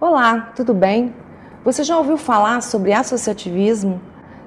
Olá, 0.00 0.52
tudo 0.54 0.72
bem? 0.72 1.12
Você 1.64 1.82
já 1.82 1.98
ouviu 1.98 2.16
falar 2.16 2.62
sobre 2.62 2.92
associativismo? 2.92 4.00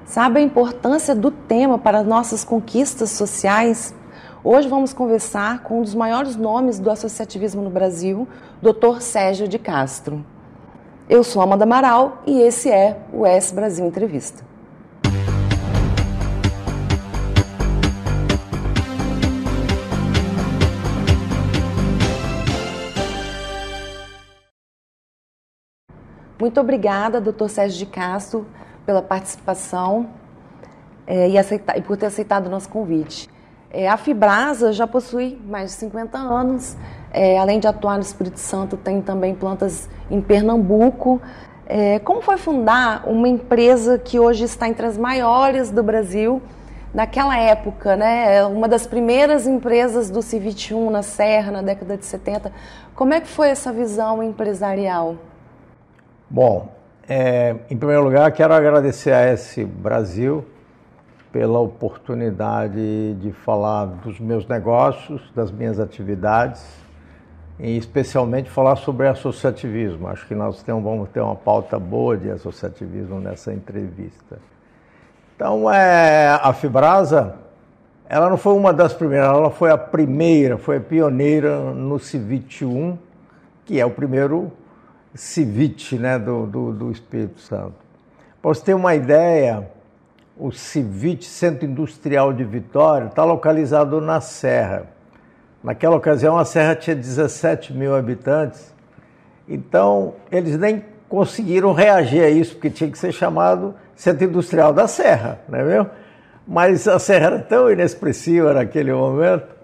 Sabe 0.06 0.40
a 0.40 0.42
importância 0.42 1.14
do 1.14 1.30
tema 1.30 1.78
para 1.78 2.02
nossas 2.02 2.42
conquistas 2.42 3.10
sociais? 3.10 3.94
Hoje 4.42 4.66
vamos 4.66 4.94
conversar 4.94 5.62
com 5.62 5.80
um 5.80 5.82
dos 5.82 5.94
maiores 5.94 6.36
nomes 6.36 6.78
do 6.78 6.90
associativismo 6.90 7.60
no 7.60 7.68
Brasil, 7.68 8.26
Dr. 8.62 9.02
Sérgio 9.02 9.46
de 9.46 9.58
Castro. 9.58 10.24
Eu 11.06 11.22
sou 11.22 11.42
Amanda 11.42 11.64
Amaral 11.64 12.22
e 12.26 12.40
esse 12.40 12.70
é 12.70 12.98
o 13.12 13.26
S 13.26 13.54
Brasil 13.54 13.84
Entrevista. 13.84 14.42
Muito 26.42 26.60
obrigada, 26.60 27.20
doutor 27.20 27.48
Sérgio 27.48 27.78
de 27.78 27.86
Castro, 27.86 28.44
pela 28.84 29.00
participação 29.00 30.08
é, 31.06 31.28
e, 31.28 31.36
e, 31.36 31.82
por 31.82 31.96
ter 31.96 32.06
aceitado 32.06 32.48
o 32.48 32.50
nosso 32.50 32.68
convite. 32.68 33.30
É, 33.70 33.88
a 33.88 33.96
Fibrasa 33.96 34.72
já 34.72 34.84
possui 34.84 35.40
mais 35.46 35.70
de 35.70 35.76
50 35.76 36.18
anos, 36.18 36.76
é, 37.12 37.38
além 37.38 37.60
de 37.60 37.68
atuar 37.68 37.94
no 37.94 38.02
Espírito 38.02 38.40
Santo, 38.40 38.76
tem 38.76 39.00
também 39.00 39.36
plantas 39.36 39.88
em 40.10 40.20
Pernambuco. 40.20 41.22
Como 42.02 42.20
foi 42.20 42.36
fundar 42.36 43.08
uma 43.08 43.28
empresa 43.28 43.96
que 43.96 44.18
hoje 44.18 44.42
está 44.42 44.68
entre 44.68 44.84
as 44.84 44.98
maiores 44.98 45.70
do 45.70 45.80
Brasil? 45.80 46.42
Naquela 46.92 47.38
época, 47.38 47.94
né, 47.94 48.38
é 48.38 48.44
uma 48.44 48.66
das 48.66 48.84
primeiras 48.84 49.46
empresas 49.46 50.10
do 50.10 50.18
C21 50.18 50.90
na 50.90 51.02
Serra, 51.04 51.52
na 51.52 51.62
década 51.62 51.96
de 51.96 52.04
70. 52.04 52.50
Como 52.96 53.14
é 53.14 53.20
que 53.20 53.28
foi 53.28 53.48
essa 53.48 53.72
visão 53.72 54.20
empresarial? 54.24 55.16
Bom, 56.34 56.72
é, 57.06 57.56
em 57.68 57.76
primeiro 57.76 58.04
lugar, 58.04 58.32
quero 58.32 58.54
agradecer 58.54 59.12
a 59.12 59.20
S 59.20 59.62
Brasil 59.66 60.42
pela 61.30 61.58
oportunidade 61.58 63.12
de 63.20 63.32
falar 63.32 63.84
dos 63.84 64.18
meus 64.18 64.48
negócios, 64.48 65.20
das 65.34 65.50
minhas 65.50 65.78
atividades 65.78 66.66
e 67.60 67.76
especialmente 67.76 68.48
falar 68.48 68.76
sobre 68.76 69.08
associativismo. 69.08 70.08
Acho 70.08 70.26
que 70.26 70.34
nós 70.34 70.62
temos, 70.62 70.82
vamos 70.82 71.10
ter 71.10 71.20
uma 71.20 71.36
pauta 71.36 71.78
boa 71.78 72.16
de 72.16 72.30
associativismo 72.30 73.20
nessa 73.20 73.52
entrevista. 73.52 74.38
Então, 75.36 75.70
é, 75.70 76.28
a 76.42 76.54
Fibrasa, 76.54 77.34
ela 78.08 78.30
não 78.30 78.38
foi 78.38 78.54
uma 78.54 78.72
das 78.72 78.94
primeiras, 78.94 79.28
ela 79.28 79.50
foi 79.50 79.70
a 79.70 79.76
primeira, 79.76 80.56
foi 80.56 80.78
a 80.78 80.80
pioneira 80.80 81.60
no 81.74 81.98
CIVIT 81.98 82.64
1, 82.64 82.96
que 83.66 83.78
é 83.78 83.84
o 83.84 83.90
primeiro 83.90 84.50
Civite 85.14 85.98
né, 85.98 86.18
do, 86.18 86.46
do, 86.46 86.72
do 86.72 86.90
Espírito 86.90 87.40
Santo. 87.40 87.74
Para 88.40 88.54
você 88.54 88.64
ter 88.64 88.74
uma 88.74 88.94
ideia, 88.94 89.68
o 90.36 90.50
Civite 90.50 91.26
Centro 91.26 91.66
Industrial 91.66 92.32
de 92.32 92.44
Vitória 92.44 93.06
está 93.06 93.24
localizado 93.24 94.00
na 94.00 94.20
Serra. 94.20 94.86
Naquela 95.62 95.96
ocasião, 95.96 96.38
a 96.38 96.44
Serra 96.44 96.74
tinha 96.74 96.96
17 96.96 97.72
mil 97.72 97.94
habitantes, 97.94 98.74
então 99.48 100.14
eles 100.30 100.58
nem 100.58 100.82
conseguiram 101.08 101.72
reagir 101.72 102.24
a 102.24 102.30
isso, 102.30 102.54
porque 102.54 102.70
tinha 102.70 102.90
que 102.90 102.98
ser 102.98 103.12
chamado 103.12 103.74
Centro 103.94 104.24
Industrial 104.24 104.72
da 104.72 104.88
Serra, 104.88 105.38
não 105.48 105.58
é 105.58 105.62
mesmo? 105.62 105.90
Mas 106.48 106.88
a 106.88 106.98
Serra 106.98 107.26
era 107.26 107.38
tão 107.38 107.70
inexpressiva 107.70 108.52
naquele 108.54 108.92
momento 108.92 109.61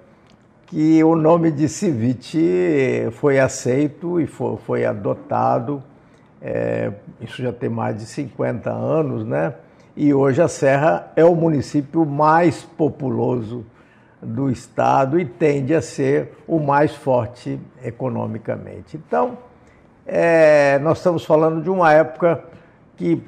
que 0.69 1.03
o 1.03 1.17
nome 1.17 1.51
de 1.51 1.69
Civite 1.69 3.09
foi 3.13 3.41
aceito 3.41 4.21
e 4.21 4.27
foi, 4.27 4.57
foi 4.59 4.85
adotado. 4.85 5.83
É, 6.41 6.93
isso 7.21 7.43
já 7.43 7.53
tem 7.53 7.71
mais 7.71 7.97
de 7.97 8.05
50 8.05 8.71
anos, 8.71 9.25
né? 9.25 9.55
E 9.97 10.13
hoje 10.13 10.41
a 10.43 10.47
Serra 10.47 11.11
é 11.17 11.25
o 11.25 11.35
município 11.35 12.05
mais 12.05 12.63
populoso 12.63 13.65
do 14.21 14.51
estado 14.51 15.19
e 15.19 15.25
tende 15.25 15.75
a 15.75 15.81
ser 15.81 16.37
o 16.47 16.59
mais 16.61 16.95
forte 16.95 17.59
economicamente. 17.83 18.97
Então, 18.97 19.39
é, 20.07 20.79
nós 20.81 20.99
estamos 20.99 21.25
falando 21.25 21.63
de 21.63 21.71
uma 21.71 21.93
época 21.93 22.45
que 22.97 23.23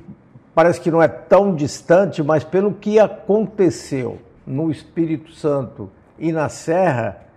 parece 0.54 0.80
que 0.80 0.90
não 0.90 1.02
é 1.02 1.08
tão 1.08 1.54
distante, 1.54 2.22
mas 2.22 2.44
pelo 2.44 2.74
que 2.74 2.98
aconteceu 2.98 4.18
no 4.46 4.70
Espírito 4.70 5.32
Santo 5.32 5.90
e 6.18 6.32
na 6.32 6.48
Serra, 6.48 7.29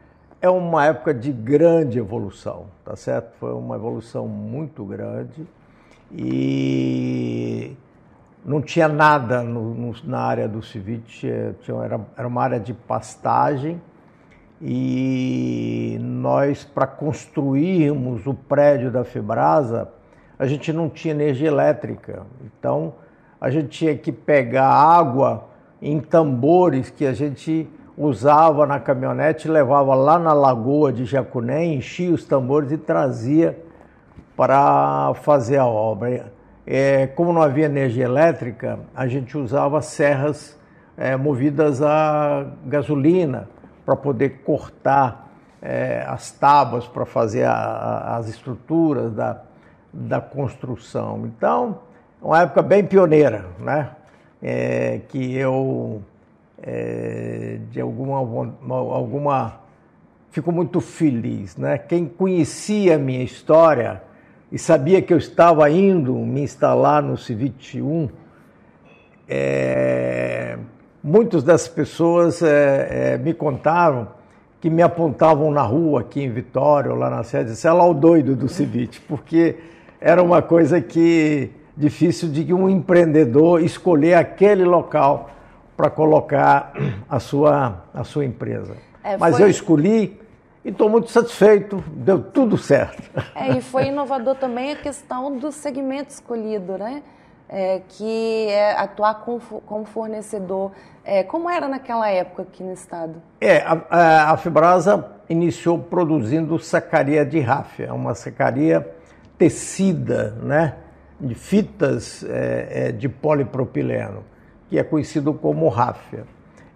é 0.44 0.50
uma 0.50 0.86
época 0.86 1.14
de 1.14 1.32
grande 1.32 1.98
evolução, 1.98 2.66
tá 2.84 2.98
certo? 2.98 3.32
Foi 3.40 3.54
uma 3.54 3.78
evolução 3.78 4.28
muito 4.28 4.84
grande 4.84 5.48
e 6.12 7.72
não 8.44 8.62
tinha 8.62 8.90
nada 8.90 9.42
no, 9.42 9.74
no, 9.74 9.96
na 10.04 10.20
área 10.20 10.46
do 10.46 10.62
Civit, 10.62 11.26
era, 11.30 12.02
era 12.18 12.28
uma 12.28 12.44
área 12.44 12.60
de 12.60 12.74
pastagem 12.74 13.82
e 14.62 15.98
nós, 16.02 16.66
para 16.66 16.88
construirmos 16.88 18.28
o 18.28 18.34
prédio 18.34 18.92
da 18.92 19.06
Fibrasa, 19.06 19.94
a 20.38 20.46
gente 20.46 20.74
não 20.74 20.90
tinha 20.90 21.14
energia 21.14 21.48
elétrica, 21.48 22.26
então 22.44 22.96
a 23.40 23.50
gente 23.50 23.70
tinha 23.70 23.98
que 23.98 24.12
pegar 24.12 24.68
água 24.68 25.48
em 25.82 26.02
tambores 26.02 26.90
que 26.90 27.06
a 27.06 27.14
gente 27.14 27.70
usava 27.98 28.66
na 28.66 28.80
caminhonete, 28.80 29.48
levava 29.48 29.94
lá 29.96 30.18
na 30.18 30.34
lagoa 30.34 30.92
de 30.92 31.06
Jacuné, 31.06 31.66
enchia 31.66 32.14
os 32.14 32.26
tambores 32.26 32.72
e 32.72 32.78
trazia 32.78 33.58
para 34.36 35.14
fazer 35.22 35.58
a 35.58 35.66
obra. 35.66 36.32
É, 36.66 37.08
como 37.08 37.34
não 37.34 37.42
havia 37.42 37.66
energia 37.66 38.06
elétrica, 38.06 38.80
a 38.96 39.08
gente 39.08 39.38
usava 39.38 39.82
serras 39.82 40.60
é, 40.98 41.16
movidas 41.16 41.82
a 41.82 42.46
gasolina 42.66 43.48
para 43.86 43.96
poder 43.96 44.42
cortar 44.44 45.30
é, 45.62 46.04
as 46.08 46.32
tábuas 46.32 46.88
para 46.88 47.06
fazer 47.06 47.44
a, 47.44 48.16
as 48.18 48.28
estruturas 48.28 49.14
da, 49.14 49.42
da 49.92 50.22
construção. 50.22 51.26
Então, 51.26 51.80
uma 52.22 52.42
época 52.42 52.62
bem 52.62 52.84
pioneira, 52.84 53.46
né? 53.60 53.90
É, 54.42 55.02
que 55.08 55.38
eu 55.38 56.02
é, 56.64 57.60
de 57.70 57.82
alguma, 57.82 58.18
alguma. 58.18 59.62
Fico 60.32 60.52
muito 60.52 60.80
feliz, 60.82 61.58
né? 61.58 61.78
Quem 61.78 62.06
conhecia 62.06 62.96
a 62.96 62.98
minha 62.98 63.22
história 63.22 64.02
e 64.52 64.58
sabia 64.58 65.02
que 65.02 65.14
eu 65.14 65.18
estava 65.18 65.70
indo 65.70 66.16
me 66.16 66.42
instalar 66.42 67.04
no 67.04 67.18
Civit 67.18 67.82
1, 67.82 68.10
é, 69.28 70.58
muitas 71.04 71.44
das 71.44 71.68
pessoas 71.68 72.42
é, 72.42 73.14
é, 73.14 73.18
me 73.18 73.34
contaram 73.34 74.08
que 74.62 74.70
me 74.70 74.82
apontavam 74.82 75.52
na 75.52 75.62
rua 75.62 76.02
aqui 76.02 76.22
em 76.22 76.32
Vitória 76.32 76.90
ou 76.90 76.98
lá 76.98 77.10
na 77.10 77.24
sede, 77.24 77.52
disseram 77.52 77.78
lá 77.78 77.86
o 77.86 77.94
doido 77.94 78.36
do 78.36 78.48
Civit, 78.48 79.02
porque 79.10 79.58
era 80.00 80.24
uma 80.24 80.42
coisa 80.42 80.80
que 80.80 81.52
difícil 81.76 82.30
de 82.30 82.54
um 82.54 82.70
empreendedor 82.70 83.62
escolher 83.62 84.14
aquele 84.14 84.64
local 84.64 85.30
para 85.76 85.90
colocar 85.90 86.74
a 87.10 87.20
sua, 87.20 87.84
a 87.94 88.04
sua 88.04 88.26
empresa. 88.26 88.76
É, 89.04 89.18
Mas 89.18 89.36
foi... 89.36 89.46
eu 89.46 89.50
escolhi 89.50 90.20
e 90.64 90.70
estou 90.70 90.90
muito 90.90 91.10
satisfeito, 91.10 91.84
deu 91.88 92.22
tudo 92.24 92.58
certo. 92.58 93.04
É, 93.36 93.58
e 93.58 93.62
foi 93.62 93.88
inovador 93.88 94.36
também 94.36 94.72
a 94.72 94.76
questão 94.76 95.38
do 95.38 95.52
segmento 95.52 96.12
escolhido, 96.12 96.78
né? 96.78 97.04
É, 97.50 97.82
que 97.88 98.48
é 98.48 98.72
atuar 98.80 99.16
com, 99.16 99.40
como 99.40 99.86
fornecedor. 99.86 100.72
É, 101.04 101.24
como 101.24 101.50
era 101.50 101.68
naquela 101.68 102.10
época 102.10 102.44
aqui 102.44 102.64
no 102.64 102.72
estado? 102.72 103.22
É, 103.42 103.58
a, 103.58 104.32
a 104.32 104.38
Fibrasa 104.38 105.12
iniciou 105.30 105.78
produzindo 105.78 106.58
sacaria 106.58 107.26
de 107.26 107.40
ráfia, 107.42 107.94
uma 107.94 108.16
sacaria 108.16 108.90
tecida, 109.38 110.32
né? 110.42 110.76
De 111.20 111.36
fitas 111.36 112.24
é, 112.24 112.88
é 112.88 112.92
de 112.92 113.10
polipropileno 113.10 114.24
que 114.74 114.80
é 114.80 114.84
conhecido 114.84 115.36
como 115.36 115.70
ráfia. 115.70 116.26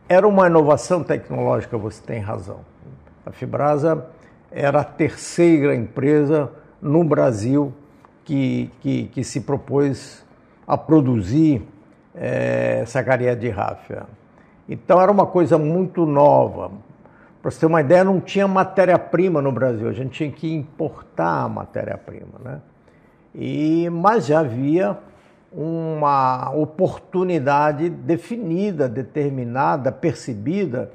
Era 0.07 0.27
uma 0.27 0.45
inovação 0.45 1.03
tecnológica, 1.03 1.79
você 1.79 1.99
tem 1.99 2.19
razão. 2.19 2.59
A 3.25 3.31
Fibrasa 3.31 4.05
era 4.51 4.81
a 4.81 4.83
terceira 4.83 5.75
empresa 5.75 6.51
no 6.79 7.03
Brasil 7.03 7.73
que, 8.23 8.69
que, 8.81 9.05
que 9.05 9.23
se 9.23 9.41
propôs 9.41 10.23
a 10.67 10.77
produzir 10.77 11.67
é, 12.13 12.83
sacaria 12.85 13.35
de 13.35 13.49
ráfia. 13.49 14.03
Então 14.69 15.01
era 15.01 15.11
uma 15.11 15.25
coisa 15.25 15.57
muito 15.57 16.05
nova. 16.05 16.69
Para 17.41 17.49
você 17.49 17.61
ter 17.61 17.65
uma 17.65 17.81
ideia, 17.81 18.03
não 18.03 18.21
tinha 18.21 18.47
matéria-prima 18.47 19.41
no 19.41 19.51
Brasil, 19.51 19.89
a 19.89 19.93
gente 19.93 20.11
tinha 20.11 20.31
que 20.31 20.53
importar 20.53 21.45
a 21.45 21.49
matéria-prima. 21.49 22.39
Né? 22.43 22.61
E, 23.33 23.89
mas 23.89 24.27
já 24.27 24.41
havia 24.41 24.99
uma 25.59 26.51
oportunidade 26.51 27.89
definida, 27.89 28.87
determinada, 28.87 29.91
percebida, 29.91 30.91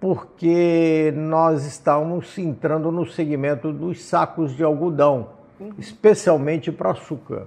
porque 0.00 1.14
nós 1.16 1.64
estamos 1.64 2.36
entrando 2.36 2.90
no 2.90 3.06
segmento 3.06 3.72
dos 3.72 4.02
sacos 4.02 4.56
de 4.56 4.64
algodão. 4.64 5.28
especialmente 5.78 6.72
para 6.72 6.90
açúcar. 6.90 7.46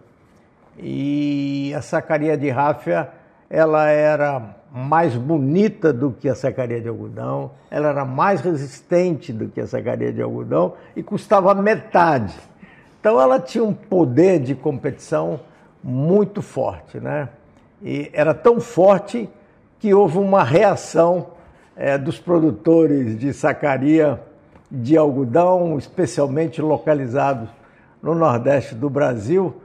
E 0.79 1.73
a 1.75 1.81
sacaria 1.81 2.37
de 2.37 2.49
ráfia, 2.49 3.09
ela 3.49 3.89
era 3.89 4.55
mais 4.71 5.13
bonita 5.15 5.91
do 5.91 6.13
que 6.13 6.29
a 6.29 6.35
sacaria 6.35 6.79
de 6.79 6.87
algodão, 6.87 7.51
ela 7.69 7.89
era 7.89 8.05
mais 8.05 8.39
resistente 8.39 9.33
do 9.33 9.49
que 9.49 9.59
a 9.59 9.67
sacaria 9.67 10.13
de 10.13 10.21
algodão 10.21 10.75
e 10.95 11.03
custava 11.03 11.53
metade. 11.53 12.33
Então 12.99 13.19
ela 13.19 13.39
tinha 13.41 13.63
um 13.63 13.73
poder 13.73 14.39
de 14.39 14.55
competição 14.55 15.41
muito 15.89 16.41
forte, 16.41 16.99
né? 16.99 17.29
E 17.81 18.09
era 18.11 18.33
tão 18.33 18.59
forte 18.59 19.29
que 19.79 19.93
houve 19.93 20.17
uma 20.17 20.43
reação 20.43 21.27
é, 21.77 21.97
dos 21.97 22.19
produtores 22.19 23.17
de 23.17 23.31
sacaria 23.31 24.21
de 24.69 24.97
algodão, 24.97 25.77
especialmente 25.77 26.61
localizados 26.61 27.47
no 28.03 28.13
Nordeste 28.13 28.75
do 28.75 28.89
Brasil, 28.89 29.55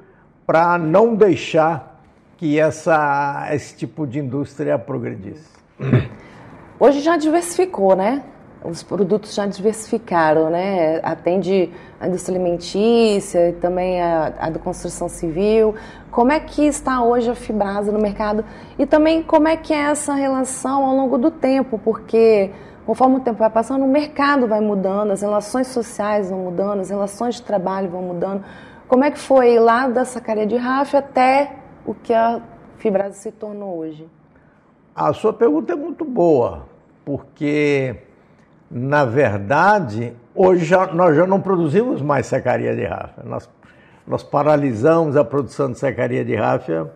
para 0.47 0.79
não 0.79 1.17
deixar 1.17 2.01
que 2.37 2.57
essa, 2.57 3.49
esse 3.51 3.75
tipo 3.77 4.07
de 4.07 4.21
indústria 4.21 4.79
progredisse. 4.79 5.51
Hoje 6.79 7.01
já 7.01 7.17
diversificou, 7.17 7.97
né? 7.97 8.23
Os 8.65 8.83
produtos 8.83 9.35
já 9.35 9.47
diversificaram, 9.47 10.51
né? 10.51 11.01
Atende 11.03 11.73
a 12.01 12.07
indústria 12.09 12.37
alimentícia 12.37 13.51
e 13.51 13.53
também 13.55 14.01
a, 14.01 14.33
a 14.39 14.51
da 14.51 14.59
construção 14.59 15.09
civil. 15.09 15.75
Como 16.11 16.31
é 16.31 16.39
que 16.39 16.65
está 16.67 17.03
hoje 17.03 17.31
a 17.31 17.35
Fibrasa 17.35 17.91
no 17.91 17.99
mercado? 17.99 18.45
E 18.79 18.87
também 18.87 19.23
como 19.23 19.49
é 19.49 19.57
que 19.57 19.73
é 19.73 19.79
essa 19.79 20.15
relação 20.15 20.85
ao 20.85 20.95
longo 20.95 21.19
do 21.19 21.31
tempo? 21.31 21.79
Porque 21.79 22.51
conforme 22.87 23.17
o 23.17 23.21
tempo 23.21 23.39
vai 23.39 23.51
passando, 23.51 23.85
o 23.85 23.89
mercado 23.89 24.47
vai 24.47 24.61
mudando, 24.61 25.13
as 25.13 25.23
relações 25.23 25.69
sociais 25.69 26.31
vão 26.31 26.41
mudando, 26.41 26.81
as 26.81 26.91
relações 26.91 27.37
de 27.37 27.43
trabalho 27.43 27.89
vão 27.89 28.03
mudando. 28.03 28.45
Como 28.89 29.05
é 29.05 29.11
que 29.11 29.19
foi 29.19 29.59
lá 29.59 29.89
da 29.89 30.05
sacaria 30.05 30.47
de 30.47 30.57
Rafa 30.57 30.99
até 30.99 31.57
o 31.87 31.95
que 31.95 32.13
a 32.13 32.43
Fibrasa 32.77 33.15
se 33.15 33.33
tornou 33.33 33.79
hoje? 33.79 34.07
A 34.95 35.13
sua 35.15 35.33
pergunta 35.33 35.73
é 35.73 35.77
muito 35.77 36.05
boa, 36.05 36.67
porque, 37.05 37.97
na 38.73 39.05
verdade, 39.05 40.15
hoje 40.35 40.65
já, 40.65 40.87
nós 40.87 41.15
já 41.15 41.27
não 41.27 41.41
produzimos 41.41 42.01
mais 42.01 42.27
sacaria 42.27 42.75
de 42.75 42.85
Rafa. 42.85 43.23
Nós 43.23 43.49
nós 44.07 44.23
paralisamos 44.23 45.17
a 45.17 45.25
produção 45.25 45.71
de 45.71 45.79
sacaria 45.79 46.25
de 46.25 46.35
ráfia 46.35 46.91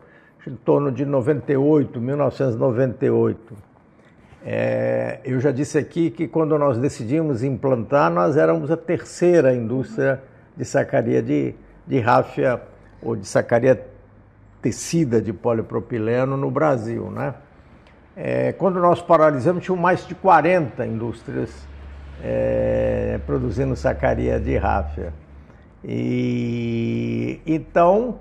em 0.46 0.54
torno 0.54 0.90
de 0.90 1.04
98, 1.04 2.00
1998. 2.00 3.54
É, 4.44 5.20
eu 5.24 5.40
já 5.40 5.50
disse 5.50 5.76
aqui 5.76 6.10
que 6.10 6.28
quando 6.28 6.56
nós 6.58 6.78
decidimos 6.78 7.42
implantar, 7.42 8.10
nós 8.10 8.36
éramos 8.36 8.70
a 8.70 8.76
terceira 8.76 9.54
indústria 9.54 10.22
de 10.56 10.64
sacaria 10.64 11.22
de, 11.22 11.54
de 11.86 11.98
ráfia 11.98 12.60
ou 13.02 13.16
de 13.16 13.26
sacaria 13.26 13.86
tecida 14.62 15.20
de 15.20 15.32
polipropileno 15.32 16.36
no 16.36 16.50
Brasil. 16.50 17.10
Né? 17.10 17.34
É, 18.16 18.52
quando 18.52 18.80
nós 18.80 19.02
paralisamos, 19.02 19.62
tinham 19.62 19.76
mais 19.76 20.06
de 20.06 20.14
40 20.14 20.86
indústrias 20.86 21.50
é, 22.24 23.20
produzindo 23.26 23.76
sacaria 23.76 24.40
de 24.40 24.56
ráfia. 24.56 25.12
E 25.84 27.42
então, 27.46 28.20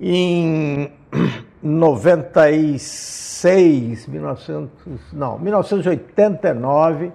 em 0.00 0.92
96, 1.60 4.06
1900, 4.06 5.12
não, 5.12 5.36
1989, 5.38 7.10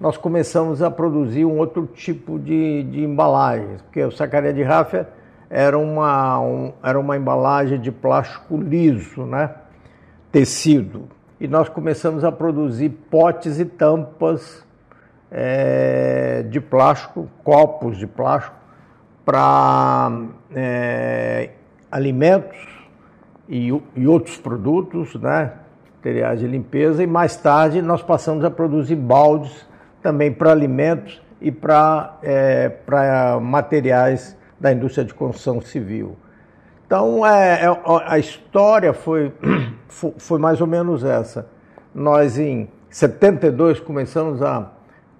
nós 0.00 0.16
começamos 0.16 0.82
a 0.82 0.90
produzir 0.90 1.44
um 1.44 1.58
outro 1.58 1.86
tipo 1.86 2.36
de, 2.38 2.82
de 2.84 3.04
embalagens, 3.04 3.82
porque 3.82 4.02
o 4.02 4.10
sacaria 4.10 4.52
de 4.52 4.64
ráfia 4.64 5.08
era 5.48 5.78
uma, 5.78 6.40
um, 6.40 6.72
era 6.82 6.98
uma 6.98 7.16
embalagem 7.16 7.80
de 7.80 7.92
plástico 7.92 8.56
liso, 8.56 9.24
né? 9.24 9.54
tecido. 10.30 11.08
E 11.40 11.46
nós 11.46 11.68
começamos 11.68 12.24
a 12.24 12.32
produzir 12.32 12.88
potes 12.88 13.60
e 13.60 13.64
tampas 13.64 14.66
é, 15.30 16.44
de 16.50 16.60
plástico, 16.60 17.28
copos 17.44 17.96
de 17.96 18.06
plástico, 18.06 18.56
para 19.24 20.10
é, 20.54 21.50
alimentos 21.92 22.58
e, 23.48 23.68
e, 23.94 24.06
outros 24.06 24.36
produtos, 24.36 25.14
né, 25.14 25.52
materiais 25.96 26.40
de 26.40 26.46
limpeza, 26.46 27.02
e 27.02 27.06
mais 27.06 27.36
tarde 27.36 27.82
nós 27.82 28.02
passamos 28.02 28.44
a 28.44 28.50
produzir 28.50 28.96
baldes 28.96 29.66
também 30.02 30.32
para 30.32 30.50
alimentos 30.50 31.20
e 31.40 31.52
para 31.52 32.16
é, 32.22 32.70
materiais 33.40 34.36
da 34.58 34.72
indústria 34.72 35.04
de 35.04 35.14
construção 35.14 35.60
civil. 35.60 36.16
Então, 36.86 37.24
é, 37.24 37.64
é 37.64 37.68
a 38.06 38.18
história 38.18 38.92
foi, 38.92 39.30
foi 39.88 40.38
mais 40.38 40.60
ou 40.60 40.66
menos 40.66 41.04
essa. 41.04 41.48
Nós, 41.94 42.38
em 42.38 42.68
72, 42.90 43.80
começamos 43.80 44.42
a 44.42 44.72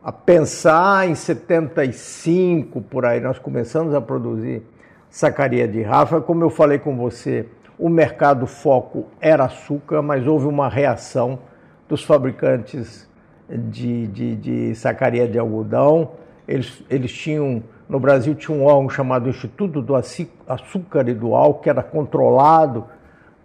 a 0.02 0.12
pensar 0.12 1.08
em 1.08 1.14
75 1.14 2.80
por 2.80 3.04
aí, 3.04 3.20
nós 3.20 3.38
começamos 3.38 3.94
a 3.94 4.00
produzir 4.00 4.62
sacaria 5.10 5.66
de 5.66 5.82
Rafa. 5.82 6.20
Como 6.20 6.42
eu 6.42 6.50
falei 6.50 6.78
com 6.78 6.96
você, 6.96 7.46
o 7.78 7.88
mercado 7.88 8.46
foco 8.46 9.06
era 9.20 9.44
açúcar, 9.44 10.00
mas 10.00 10.26
houve 10.26 10.46
uma 10.46 10.68
reação 10.68 11.40
dos 11.88 12.02
fabricantes 12.02 13.08
de, 13.50 14.06
de, 14.06 14.36
de 14.36 14.74
sacaria 14.74 15.28
de 15.28 15.38
algodão. 15.38 16.12
Eles, 16.46 16.82
eles 16.88 17.12
tinham, 17.12 17.62
no 17.88 18.00
Brasil 18.00 18.34
tinha 18.34 18.56
um 18.56 18.64
órgão 18.64 18.88
chamado 18.88 19.28
Instituto 19.28 19.82
do 19.82 19.94
Açúcar 19.94 21.06
e 21.08 21.12
do 21.12 21.34
Álcool, 21.34 21.62
que 21.62 21.68
era 21.68 21.82
controlado 21.82 22.86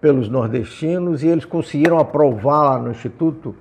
pelos 0.04 0.28
nordestinos, 0.28 1.24
e 1.24 1.30
eles 1.30 1.46
conseguiram 1.46 1.98
aprovar 1.98 2.64
lá 2.64 2.78
no 2.78 2.92
Instituto 2.92 3.56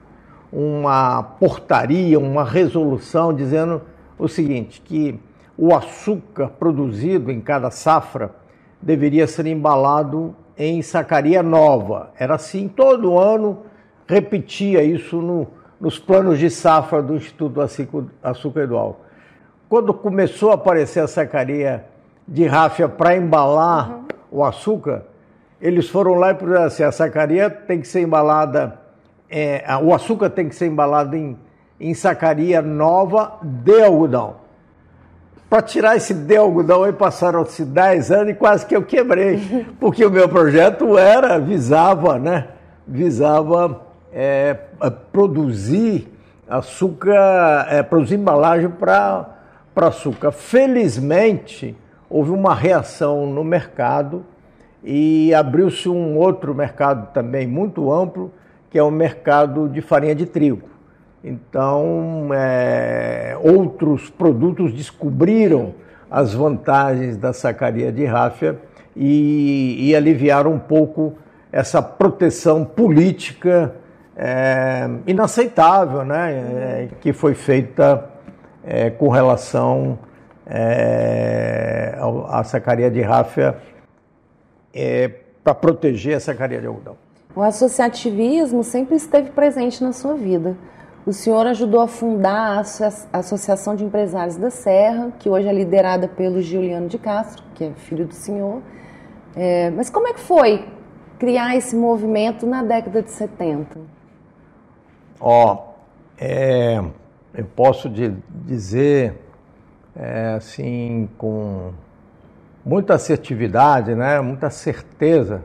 uma 0.52 1.22
portaria, 1.22 2.18
uma 2.18 2.42
resolução 2.42 3.32
dizendo 3.32 3.80
o 4.18 4.26
seguinte, 4.26 4.80
que 4.80 5.20
o 5.56 5.72
açúcar 5.72 6.48
produzido 6.48 7.30
em 7.30 7.40
cada 7.40 7.70
safra 7.70 8.32
deveria 8.80 9.28
ser 9.28 9.46
embalado 9.46 10.34
em 10.58 10.82
sacaria 10.82 11.44
nova. 11.44 12.10
Era 12.18 12.34
assim, 12.34 12.66
todo 12.66 13.16
ano 13.16 13.58
repetia 14.04 14.82
isso 14.82 15.22
no, 15.22 15.46
nos 15.80 15.96
planos 15.96 16.40
de 16.40 16.50
safra 16.50 17.00
do 17.00 17.14
Instituto 17.14 17.60
Açúcar 18.20 18.68
Álcool. 18.72 18.96
Quando 19.68 19.94
começou 19.94 20.50
a 20.50 20.54
aparecer 20.54 21.04
a 21.04 21.06
sacaria 21.06 21.84
de 22.26 22.44
ráfia 22.46 22.88
para 22.88 23.16
embalar 23.16 23.90
uhum. 23.92 24.04
o 24.32 24.44
açúcar, 24.44 25.11
eles 25.62 25.88
foram 25.88 26.14
lá 26.14 26.32
e 26.32 26.34
disseram 26.34 26.64
assim, 26.64 26.82
a 26.82 26.92
sacaria 26.92 27.48
tem 27.48 27.80
que 27.80 27.88
ser 27.88 28.02
embalada 28.02 28.82
é, 29.34 29.64
o 29.82 29.94
açúcar 29.94 30.28
tem 30.28 30.46
que 30.46 30.54
ser 30.54 30.66
embalado 30.66 31.16
em, 31.16 31.38
em 31.80 31.94
sacaria 31.94 32.60
nova 32.60 33.38
de 33.42 33.82
algodão. 33.82 34.42
Para 35.48 35.62
tirar 35.62 35.96
esse 35.96 36.12
de 36.12 36.36
algodão 36.36 36.82
aí 36.82 36.92
passaram-se 36.92 37.64
10 37.64 38.10
anos 38.10 38.32
e 38.32 38.34
quase 38.34 38.66
que 38.66 38.76
eu 38.76 38.82
quebrei, 38.82 39.66
porque 39.80 40.04
o 40.04 40.10
meu 40.10 40.28
projeto 40.28 40.98
era, 40.98 41.38
visava, 41.38 42.18
né? 42.18 42.48
Visava 42.86 43.80
é, 44.12 44.52
produzir 45.10 46.12
açúcar, 46.46 47.66
é, 47.70 47.82
produzir 47.82 48.16
embalagem 48.16 48.68
para 48.68 49.34
açúcar. 49.76 50.30
Felizmente, 50.30 51.74
houve 52.10 52.32
uma 52.32 52.54
reação 52.54 53.26
no 53.26 53.42
mercado 53.42 54.26
e 54.84 55.32
abriu-se 55.34 55.88
um 55.88 56.16
outro 56.16 56.54
mercado 56.54 57.12
também 57.12 57.46
muito 57.46 57.92
amplo, 57.92 58.32
que 58.70 58.78
é 58.78 58.82
o 58.82 58.90
mercado 58.90 59.68
de 59.68 59.80
farinha 59.80 60.14
de 60.14 60.26
trigo. 60.26 60.68
Então, 61.22 62.30
é, 62.34 63.36
outros 63.40 64.10
produtos 64.10 64.72
descobriram 64.72 65.74
as 66.10 66.34
vantagens 66.34 67.16
da 67.16 67.32
sacaria 67.32 67.92
de 67.92 68.04
ráfia 68.04 68.58
e, 68.96 69.88
e 69.88 69.94
aliviaram 69.94 70.52
um 70.52 70.58
pouco 70.58 71.14
essa 71.52 71.80
proteção 71.80 72.64
política 72.64 73.74
é, 74.16 74.88
inaceitável 75.06 76.04
né, 76.04 76.32
é, 76.32 76.88
que 77.00 77.12
foi 77.12 77.34
feita 77.34 78.10
é, 78.64 78.90
com 78.90 79.08
relação 79.08 79.98
é, 80.46 81.96
à 82.28 82.42
sacaria 82.44 82.90
de 82.90 83.00
ráfia 83.00 83.56
é, 84.74 85.08
para 85.42 85.54
proteger 85.54 86.16
a 86.16 86.20
sacaria 86.20 86.60
de 86.60 86.66
algodão. 86.66 86.96
O 87.34 87.42
associativismo 87.42 88.62
sempre 88.62 88.96
esteve 88.96 89.30
presente 89.30 89.82
na 89.82 89.92
sua 89.92 90.14
vida. 90.14 90.56
O 91.04 91.12
senhor 91.12 91.46
ajudou 91.46 91.80
a 91.80 91.88
fundar 91.88 92.62
a 93.12 93.18
Associação 93.18 93.74
de 93.74 93.84
Empresários 93.84 94.36
da 94.36 94.50
Serra, 94.50 95.12
que 95.18 95.28
hoje 95.28 95.48
é 95.48 95.52
liderada 95.52 96.06
pelo 96.06 96.40
Giuliano 96.40 96.86
de 96.86 96.96
Castro, 96.96 97.42
que 97.54 97.64
é 97.64 97.72
filho 97.72 98.06
do 98.06 98.14
senhor. 98.14 98.62
É, 99.34 99.70
mas 99.70 99.90
como 99.90 100.06
é 100.06 100.12
que 100.12 100.20
foi 100.20 100.68
criar 101.18 101.56
esse 101.56 101.74
movimento 101.74 102.46
na 102.46 102.62
década 102.62 103.02
de 103.02 103.10
70? 103.10 103.80
Ó, 105.18 105.54
oh, 105.54 105.58
é, 106.18 106.80
eu 107.34 107.44
posso 107.56 107.88
dizer, 107.88 109.14
é, 109.96 110.34
assim, 110.36 111.08
com 111.18 111.72
muita 112.64 112.94
assertividade, 112.94 113.94
né, 113.94 114.20
muita 114.20 114.50
certeza 114.50 115.42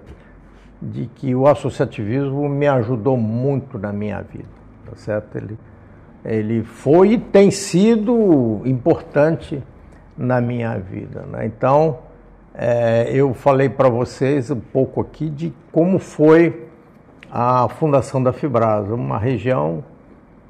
de 0.81 1.07
que 1.07 1.33
o 1.33 1.47
associativismo 1.47 2.47
me 2.47 2.67
ajudou 2.67 3.17
muito 3.17 3.79
na 3.79 3.91
minha 3.91 4.21
vida, 4.21 4.47
tá 4.85 4.95
certo? 4.95 5.35
Ele, 5.35 5.57
ele 6.23 6.63
foi 6.63 7.13
e 7.13 7.17
tem 7.17 7.49
sido 7.49 8.61
importante 8.65 9.63
na 10.15 10.39
minha 10.39 10.77
vida, 10.77 11.21
né? 11.31 11.45
Então, 11.45 11.99
é, 12.53 13.09
eu 13.11 13.33
falei 13.33 13.69
para 13.69 13.89
vocês 13.89 14.49
um 14.51 14.59
pouco 14.59 15.01
aqui 15.01 15.29
de 15.29 15.53
como 15.71 15.99
foi 15.99 16.67
a 17.31 17.67
fundação 17.67 18.21
da 18.21 18.31
Fibrasa, 18.31 18.93
uma 18.93 19.17
região 19.17 19.83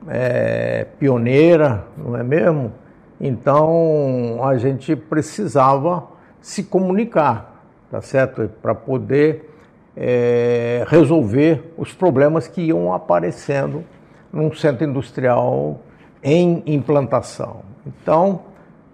é, 0.08 0.86
pioneira, 1.00 1.86
não 1.98 2.16
é 2.16 2.24
mesmo? 2.24 2.72
Então 3.20 4.40
a 4.44 4.58
gente 4.58 4.96
precisava 4.96 6.04
se 6.48 6.64
comunicar, 6.64 7.62
tá 7.92 8.00
certo? 8.00 8.50
Para 8.62 8.74
poder 8.74 9.54
é, 9.98 10.86
resolver 10.88 11.74
os 11.78 11.92
problemas 11.92 12.48
que 12.48 12.62
iam 12.62 12.94
aparecendo 12.94 13.84
num 14.32 14.54
centro 14.54 14.88
industrial 14.88 15.82
em 16.24 16.64
implantação. 16.66 17.64
Então 17.86 18.44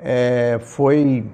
é, 0.02 0.58
foi 0.62 1.28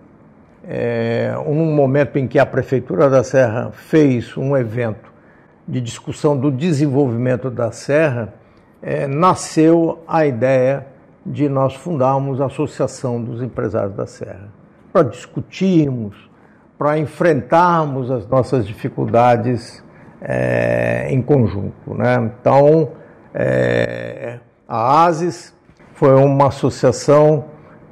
é, 0.67 1.33
um 1.47 1.73
momento 1.73 2.19
em 2.19 2.27
que 2.27 2.37
a 2.37 2.45
Prefeitura 2.45 3.09
da 3.09 3.23
Serra 3.23 3.71
fez 3.71 4.35
um 4.35 4.57
evento 4.57 5.09
de 5.65 5.79
discussão 5.79 6.37
do 6.37 6.51
desenvolvimento 6.51 7.49
da 7.49 7.71
Serra, 7.71 8.33
é, 8.81 9.07
nasceu 9.07 10.03
a 10.05 10.25
ideia 10.25 10.85
de 11.25 11.47
nós 11.47 11.75
fundarmos 11.75 12.41
a 12.41 12.47
Associação 12.47 13.23
dos 13.23 13.41
Empresários 13.41 13.95
da 13.95 14.05
Serra, 14.05 14.58
para 14.91 15.03
discutirmos, 15.03 16.29
para 16.77 16.97
enfrentarmos 16.97 18.09
as 18.09 18.27
nossas 18.27 18.65
dificuldades 18.65 19.83
é, 20.21 21.07
em 21.09 21.21
conjunto. 21.21 21.93
Né? 21.93 22.31
Então, 22.39 22.91
é, 23.33 24.39
a 24.67 25.05
ASIS 25.05 25.53
foi 25.93 26.13
uma 26.15 26.47
associação 26.47 27.45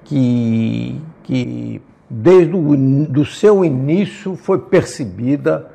que, 0.04 1.01
que 1.24 1.82
desde 2.10 2.56
o 2.56 3.25
seu 3.25 3.66
início 3.66 4.36
foi 4.36 4.60
percebida 4.60 5.70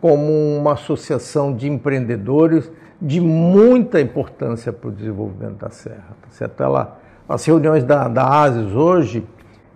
como 0.00 0.30
uma 0.58 0.74
associação 0.74 1.54
de 1.54 1.68
empreendedores 1.68 2.70
de 3.00 3.20
muita 3.20 4.00
importância 4.00 4.72
para 4.72 4.88
o 4.88 4.92
desenvolvimento 4.92 5.58
da 5.58 5.70
Serra. 5.70 6.16
Tá 6.22 6.28
certo? 6.30 6.62
Ela, 6.62 6.98
as 7.28 7.44
reuniões 7.44 7.84
da, 7.84 8.08
da 8.08 8.42
ASIS 8.42 8.74
hoje, 8.74 9.26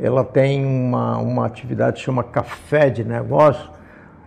ela 0.02 0.24
tem 0.24 0.66
uma, 0.66 1.16
uma 1.18 1.46
atividade 1.46 1.98
que 1.98 2.02
chama 2.02 2.24
Café 2.24 2.90
de 2.90 3.04
Negócio. 3.04 3.70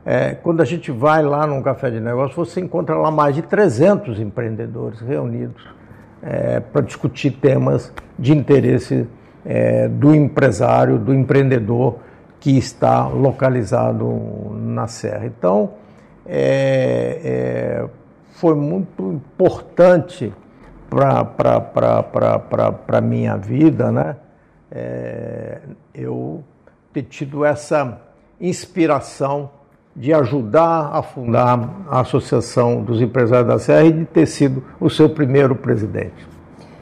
É, 0.05 0.33
quando 0.35 0.61
a 0.61 0.65
gente 0.65 0.89
vai 0.89 1.21
lá 1.21 1.45
num 1.45 1.61
café 1.61 1.89
de 1.89 1.99
negócio, 1.99 2.35
você 2.35 2.61
encontra 2.61 2.95
lá 2.95 3.11
mais 3.11 3.35
de 3.35 3.41
300 3.41 4.19
empreendedores 4.19 5.01
reunidos 5.01 5.61
é, 6.23 6.61
para 6.61 6.81
discutir 6.81 7.31
temas 7.31 7.91
de 8.17 8.31
interesse 8.31 9.05
é, 9.43 9.89
do 9.89 10.15
empresário, 10.15 10.97
do 10.97 11.13
empreendedor 11.13 11.97
que 12.39 12.57
está 12.57 13.07
localizado 13.07 14.07
na 14.53 14.87
Serra. 14.87 15.25
Então, 15.25 15.71
é, 16.25 17.19
é, 17.23 17.85
foi 18.33 18.55
muito 18.55 19.11
importante 19.11 20.31
para 20.89 22.97
a 22.97 23.01
minha 23.01 23.35
vida, 23.35 23.91
né? 23.91 24.15
É, 24.75 25.61
eu 25.93 26.43
ter 26.91 27.03
tido 27.03 27.45
essa 27.45 28.01
inspiração 28.39 29.49
de 29.95 30.13
ajudar 30.13 30.89
a 30.93 31.01
fundar 31.01 31.69
a 31.89 32.01
Associação 32.01 32.83
dos 32.83 33.01
Empresários 33.01 33.47
da 33.47 33.57
Serra 33.57 33.85
e 33.85 33.93
de 33.93 34.05
ter 34.05 34.25
sido 34.25 34.61
o 34.79 34.89
seu 34.89 35.09
primeiro 35.09 35.55
presidente. 35.55 36.27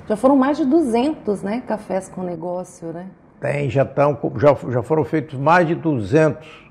Já 0.08 0.18
foram 0.18 0.36
mais 0.36 0.58
de 0.58 0.66
200 0.66 1.44
né, 1.44 1.62
cafés 1.68 2.10
com 2.10 2.24
negócio, 2.24 2.92
né? 2.92 3.06
Tem, 3.40 3.70
já, 3.70 3.86
tão, 3.86 4.18
já, 4.38 4.56
já 4.72 4.82
foram 4.82 5.04
feitos 5.04 5.38
mais 5.38 5.68
de 5.68 5.76
200 5.76 6.64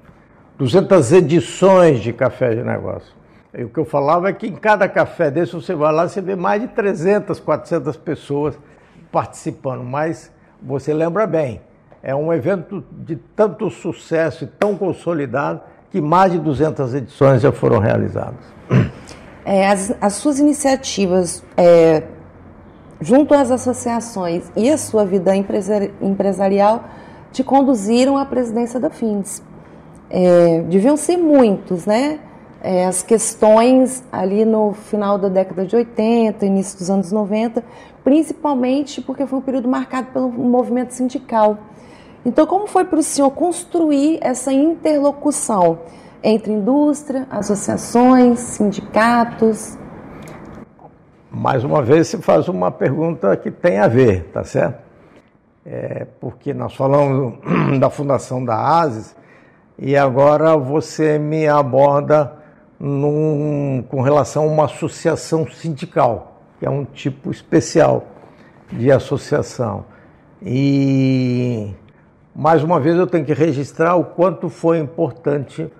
200 0.58 1.12
edições 1.12 2.00
de 2.00 2.12
café 2.12 2.54
de 2.54 2.62
negócio. 2.62 3.12
E 3.52 3.64
o 3.64 3.68
que 3.68 3.78
eu 3.78 3.84
falava 3.84 4.28
é 4.28 4.32
que 4.32 4.46
em 4.46 4.54
cada 4.54 4.88
café 4.88 5.30
desse 5.30 5.52
você 5.52 5.74
vai 5.74 5.92
lá, 5.92 6.08
você 6.08 6.20
vê 6.20 6.36
mais 6.36 6.62
de 6.62 6.68
300, 6.68 7.40
400 7.40 7.96
pessoas 7.96 8.58
participando. 9.10 9.82
Mas 9.82 10.32
você 10.64 10.92
lembra 10.94 11.26
bem, 11.26 11.60
é 12.02 12.14
um 12.14 12.32
evento 12.32 12.84
de 12.90 13.16
tanto 13.16 13.70
sucesso 13.70 14.44
e 14.44 14.46
tão 14.46 14.76
consolidado 14.76 15.60
que 15.90 16.00
mais 16.00 16.32
de 16.32 16.38
200 16.38 16.94
edições 16.94 17.42
já 17.42 17.52
foram 17.52 17.78
realizadas. 17.78 18.44
É, 19.44 19.66
as, 19.66 19.92
as, 20.00 20.12
suas 20.12 20.38
iniciativas 20.38 21.42
é, 21.56 22.04
junto 23.00 23.34
às 23.34 23.50
associações 23.50 24.44
e 24.54 24.70
a 24.70 24.78
sua 24.78 25.04
vida 25.04 25.32
empresarial 25.34 26.84
te 27.32 27.42
conduziram 27.42 28.16
à 28.16 28.24
presidência 28.24 28.78
da 28.78 28.88
FINDES. 28.88 29.42
É, 30.08 30.60
deviam 30.60 30.96
ser 30.96 31.16
muitos, 31.16 31.86
né? 31.86 32.20
É, 32.64 32.86
as 32.86 33.02
questões 33.02 34.04
ali 34.12 34.44
no 34.44 34.72
final 34.72 35.18
da 35.18 35.28
década 35.28 35.66
de 35.66 35.74
80, 35.74 36.46
início 36.46 36.78
dos 36.78 36.88
anos 36.88 37.10
90, 37.10 37.64
principalmente 38.04 39.00
porque 39.00 39.26
foi 39.26 39.40
um 39.40 39.42
período 39.42 39.68
marcado 39.68 40.12
pelo 40.12 40.30
movimento 40.30 40.90
sindical. 40.92 41.58
Então, 42.24 42.46
como 42.46 42.68
foi 42.68 42.84
para 42.84 43.00
o 43.00 43.02
senhor 43.02 43.32
construir 43.32 44.20
essa 44.22 44.52
interlocução 44.52 45.80
entre 46.22 46.52
indústria, 46.52 47.26
associações, 47.28 48.38
sindicatos? 48.38 49.76
Mais 51.28 51.64
uma 51.64 51.82
vez, 51.82 52.06
se 52.06 52.18
faz 52.18 52.46
uma 52.46 52.70
pergunta 52.70 53.36
que 53.36 53.50
tem 53.50 53.80
a 53.80 53.88
ver, 53.88 54.30
tá 54.32 54.44
certo? 54.44 54.78
É, 55.66 56.06
porque 56.20 56.54
nós 56.54 56.76
falamos 56.76 57.40
da 57.80 57.90
fundação 57.90 58.44
da 58.44 58.78
ASIS, 58.78 59.16
e 59.76 59.96
agora 59.96 60.56
você 60.56 61.18
me 61.18 61.48
aborda 61.48 62.41
num, 62.82 63.84
com 63.88 64.00
relação 64.02 64.42
a 64.42 64.46
uma 64.46 64.64
associação 64.64 65.48
sindical, 65.48 66.42
que 66.58 66.66
é 66.66 66.70
um 66.70 66.84
tipo 66.84 67.30
especial 67.30 68.04
de 68.72 68.90
associação. 68.90 69.84
E 70.42 71.72
mais 72.34 72.64
uma 72.64 72.80
vez 72.80 72.96
eu 72.96 73.06
tenho 73.06 73.24
que 73.24 73.32
registrar 73.32 73.94
o 73.94 74.04
quanto 74.04 74.48
foi 74.48 74.80
importante 74.80 75.70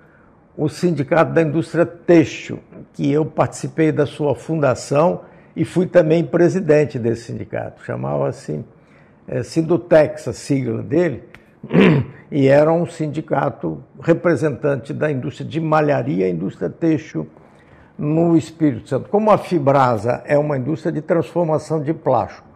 o 0.55 0.69
Sindicato 0.69 1.33
da 1.33 1.41
Indústria 1.41 1.85
Têxtil, 1.85 2.59
que 2.93 3.11
eu 3.11 3.25
participei 3.25 3.91
da 3.91 4.05
sua 4.05 4.33
fundação 4.33 5.21
e 5.57 5.65
fui 5.65 5.85
também 5.85 6.23
presidente 6.23 6.97
desse 6.97 7.23
sindicato. 7.23 7.83
Chamava-se 7.83 8.63
é, 9.27 9.43
Sindutex, 9.43 10.29
a 10.29 10.33
sigla 10.33 10.81
dele, 10.81 11.23
e 12.31 12.47
era 12.47 12.71
um 12.71 12.85
sindicato 12.85 13.83
representante 14.01 14.93
da 14.93 15.11
indústria 15.11 15.47
de 15.47 15.59
malharia, 15.59 16.29
indústria 16.29 16.69
têxtil 16.69 17.27
no 17.97 18.35
Espírito 18.35 18.89
Santo. 18.89 19.09
Como 19.09 19.31
a 19.31 19.37
Fibrasa 19.37 20.21
é 20.25 20.37
uma 20.37 20.57
indústria 20.57 20.91
de 20.91 21.01
transformação 21.01 21.81
de 21.81 21.93
plástico, 21.93 22.47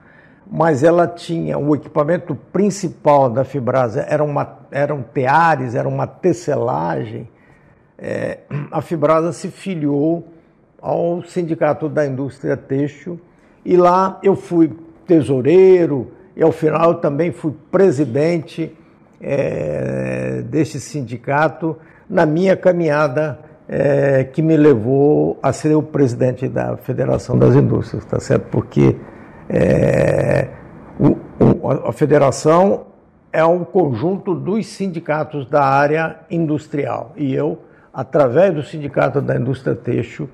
mas 0.49 0.83
ela 0.83 1.07
tinha 1.07 1.57
o 1.57 1.75
equipamento 1.75 2.35
principal 2.51 3.29
da 3.29 3.43
Fibrasa 3.43 4.01
era 4.01 4.23
uma, 4.23 4.59
eram 4.71 5.03
teares, 5.03 5.75
era 5.75 5.87
uma 5.87 6.07
tecelagem. 6.07 7.29
É, 7.97 8.39
a 8.71 8.81
Fibrasa 8.81 9.31
se 9.31 9.49
filiou 9.49 10.27
ao 10.81 11.23
Sindicato 11.23 11.89
da 11.89 12.05
Indústria 12.05 12.55
Têxtil 12.55 13.19
e 13.65 13.75
lá 13.75 14.19
eu 14.23 14.35
fui 14.35 14.71
tesoureiro 15.05 16.11
e 16.35 16.43
ao 16.43 16.51
final 16.51 16.91
eu 16.91 16.95
também 16.95 17.31
fui 17.31 17.53
presidente 17.71 18.75
é, 19.21 20.41
deste 20.45 20.79
sindicato 20.79 21.77
na 22.09 22.25
minha 22.25 22.55
caminhada 22.55 23.39
é, 23.67 24.23
que 24.23 24.41
me 24.41 24.55
levou 24.55 25.37
a 25.43 25.51
ser 25.51 25.75
o 25.75 25.83
presidente 25.83 26.47
da 26.47 26.77
Federação 26.77 27.37
das 27.37 27.55
Indústrias, 27.55 28.05
tá 28.05 28.19
certo? 28.19 28.47
Porque 28.49 28.95
é, 29.49 30.47
o, 30.99 31.17
o, 31.43 31.69
a 31.87 31.91
federação 31.91 32.87
é 33.31 33.43
um 33.43 33.63
conjunto 33.63 34.33
dos 34.33 34.65
sindicatos 34.67 35.47
da 35.49 35.63
área 35.63 36.19
industrial 36.31 37.13
e 37.15 37.33
eu, 37.33 37.59
através 37.93 38.53
do 38.53 38.63
Sindicato 38.63 39.21
da 39.21 39.35
Indústria 39.35 39.75
Têxtil, 39.75 40.29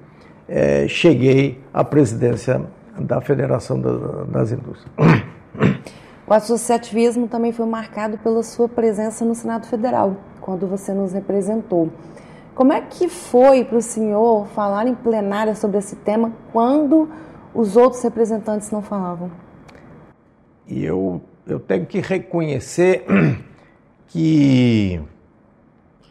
é, 0.48 0.88
cheguei 0.88 1.60
à 1.74 1.84
presidência 1.84 2.62
da 3.00 3.20
Federação 3.20 3.82
das 4.30 4.52
Indústrias. 4.52 4.94
O 6.26 6.34
associativismo 6.34 7.28
também 7.28 7.52
foi 7.52 7.66
marcado 7.66 8.18
pela 8.18 8.42
sua 8.44 8.70
presença 8.70 9.26
no 9.26 9.36
Senado 9.36 9.68
Federal, 9.68 10.16
quando 10.40 10.66
você 10.66 10.94
nos 10.94 11.12
representou. 11.12 11.90
Como 12.56 12.72
é 12.72 12.80
que 12.80 13.10
foi 13.10 13.66
para 13.66 13.78
o 13.78 13.82
senhor 13.82 14.48
falar 14.48 14.88
em 14.88 14.96
plenária 14.96 15.54
sobre 15.54 15.80
esse 15.80 15.98
tema 15.98 16.32
quando 16.52 17.10
os 17.54 17.76
outros 17.76 18.02
representantes 18.02 18.72
não 18.72 18.82
falavam? 18.82 19.30
E 20.66 20.86
eu, 20.86 21.22
eu 21.46 21.60
tenho 21.60 21.86
que 21.86 22.00
reconhecer 22.00 23.06
que 24.08 25.02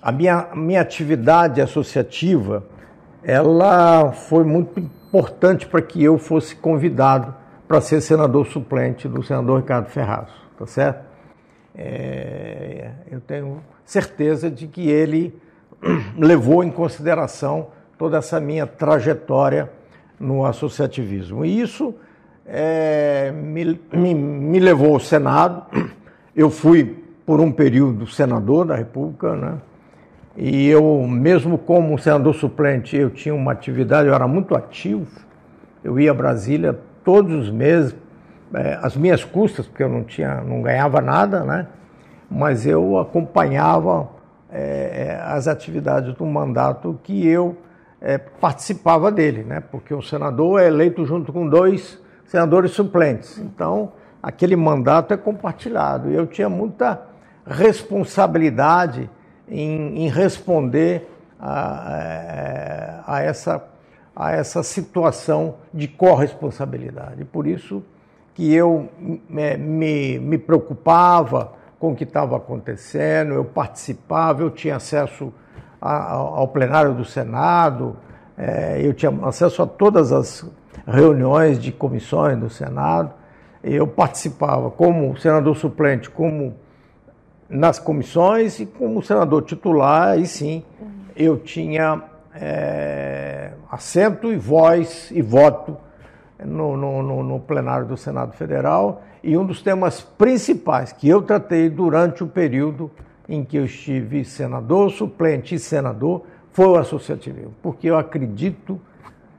a 0.02 0.12
minha, 0.12 0.48
minha 0.54 0.80
atividade 0.82 1.60
associativa 1.60 2.66
ela 3.22 4.12
foi 4.12 4.44
muito 4.44 4.78
importante 4.78 5.66
para 5.66 5.80
que 5.80 6.02
eu 6.02 6.18
fosse 6.18 6.54
convidado 6.54 7.34
para 7.72 7.80
ser 7.80 8.02
senador 8.02 8.46
suplente 8.48 9.08
do 9.08 9.22
senador 9.22 9.60
Ricardo 9.60 9.88
Ferraz, 9.88 10.28
tá 10.58 10.66
certo? 10.66 11.06
É, 11.74 12.90
eu 13.10 13.18
tenho 13.18 13.62
certeza 13.82 14.50
de 14.50 14.66
que 14.66 14.90
ele 14.90 15.34
levou 16.18 16.62
em 16.62 16.70
consideração 16.70 17.68
toda 17.96 18.18
essa 18.18 18.38
minha 18.38 18.66
trajetória 18.66 19.72
no 20.20 20.44
associativismo. 20.44 21.46
E 21.46 21.62
isso 21.62 21.94
é, 22.44 23.32
me, 23.32 23.80
me, 23.90 24.14
me 24.14 24.60
levou 24.60 24.92
ao 24.92 25.00
Senado. 25.00 25.64
Eu 26.36 26.50
fui, 26.50 27.02
por 27.24 27.40
um 27.40 27.50
período, 27.50 28.06
senador 28.06 28.66
da 28.66 28.76
República, 28.76 29.34
né? 29.34 29.58
E 30.36 30.68
eu, 30.68 31.06
mesmo 31.06 31.56
como 31.56 31.98
senador 31.98 32.34
suplente, 32.34 32.96
eu 32.96 33.10
tinha 33.10 33.34
uma 33.34 33.52
atividade, 33.52 34.08
eu 34.08 34.14
era 34.14 34.26
muito 34.26 34.54
ativo. 34.54 35.06
Eu 35.84 36.00
ia 36.00 36.10
a 36.10 36.14
Brasília 36.14 36.78
todos 37.04 37.34
os 37.34 37.50
meses, 37.50 37.94
é, 38.54 38.78
as 38.82 38.96
minhas 38.96 39.24
custas, 39.24 39.66
porque 39.66 39.82
eu 39.82 39.88
não 39.88 40.04
tinha, 40.04 40.40
não 40.40 40.62
ganhava 40.62 41.00
nada, 41.00 41.44
né? 41.44 41.66
Mas 42.30 42.66
eu 42.66 42.98
acompanhava 42.98 44.08
é, 44.50 45.20
as 45.24 45.48
atividades 45.48 46.14
do 46.14 46.26
mandato 46.26 46.98
que 47.02 47.26
eu 47.26 47.56
é, 48.00 48.18
participava 48.18 49.10
dele, 49.10 49.44
né? 49.44 49.60
Porque 49.60 49.94
o 49.94 50.02
senador 50.02 50.60
é 50.60 50.66
eleito 50.66 51.04
junto 51.06 51.32
com 51.32 51.48
dois 51.48 52.00
senadores 52.26 52.72
suplentes. 52.72 53.38
Então, 53.38 53.92
aquele 54.22 54.56
mandato 54.56 55.14
é 55.14 55.16
compartilhado. 55.16 56.10
E 56.10 56.14
eu 56.14 56.26
tinha 56.26 56.48
muita 56.48 57.02
responsabilidade 57.46 59.08
em, 59.48 60.04
em 60.04 60.08
responder 60.08 61.08
a, 61.38 63.02
a, 63.06 63.22
essa, 63.22 63.62
a 64.14 64.32
essa 64.32 64.62
situação 64.62 65.56
de 65.72 65.88
corresponsabilidade. 65.88 67.24
Por 67.24 67.46
isso 67.46 67.82
que 68.34 68.52
eu 68.52 68.88
me, 68.98 69.56
me, 69.56 70.18
me 70.18 70.38
preocupava 70.38 71.52
com 71.78 71.92
o 71.92 71.96
que 71.96 72.04
estava 72.04 72.36
acontecendo, 72.36 73.34
eu 73.34 73.44
participava, 73.44 74.42
eu 74.42 74.50
tinha 74.50 74.76
acesso 74.76 75.32
a, 75.80 76.12
ao 76.12 76.48
plenário 76.48 76.94
do 76.94 77.04
Senado, 77.04 77.96
é, 78.38 78.80
eu 78.80 78.94
tinha 78.94 79.12
acesso 79.24 79.62
a 79.62 79.66
todas 79.66 80.12
as 80.12 80.48
reuniões 80.86 81.58
de 81.58 81.72
comissões 81.72 82.38
do 82.38 82.48
Senado, 82.48 83.12
eu 83.62 83.86
participava 83.86 84.70
como 84.70 85.16
senador 85.18 85.56
suplente, 85.56 86.08
como 86.08 86.54
nas 87.48 87.78
comissões 87.78 88.58
e 88.60 88.66
como 88.66 89.02
senador 89.02 89.42
titular, 89.42 90.08
aí 90.08 90.26
sim, 90.26 90.64
eu 91.14 91.36
tinha 91.36 92.02
é, 92.34 93.52
assento 93.70 94.32
e 94.32 94.36
voz 94.36 95.10
e 95.10 95.22
voto 95.22 95.76
no, 96.44 96.76
no, 96.76 97.22
no, 97.22 97.40
plenário 97.40 97.86
do 97.86 97.96
Senado 97.96 98.32
Federal. 98.32 99.02
E 99.22 99.36
um 99.36 99.44
dos 99.44 99.62
temas 99.62 100.00
principais 100.00 100.92
que 100.92 101.08
eu 101.08 101.22
tratei 101.22 101.68
durante 101.68 102.24
o 102.24 102.26
período 102.26 102.90
em 103.28 103.44
que 103.44 103.56
eu 103.56 103.64
estive 103.64 104.24
senador, 104.24 104.90
suplente 104.90 105.54
e 105.54 105.58
senador 105.58 106.24
foi 106.52 106.66
o 106.66 106.76
associativismo, 106.76 107.54
porque 107.62 107.88
eu 107.88 107.96
acredito, 107.96 108.78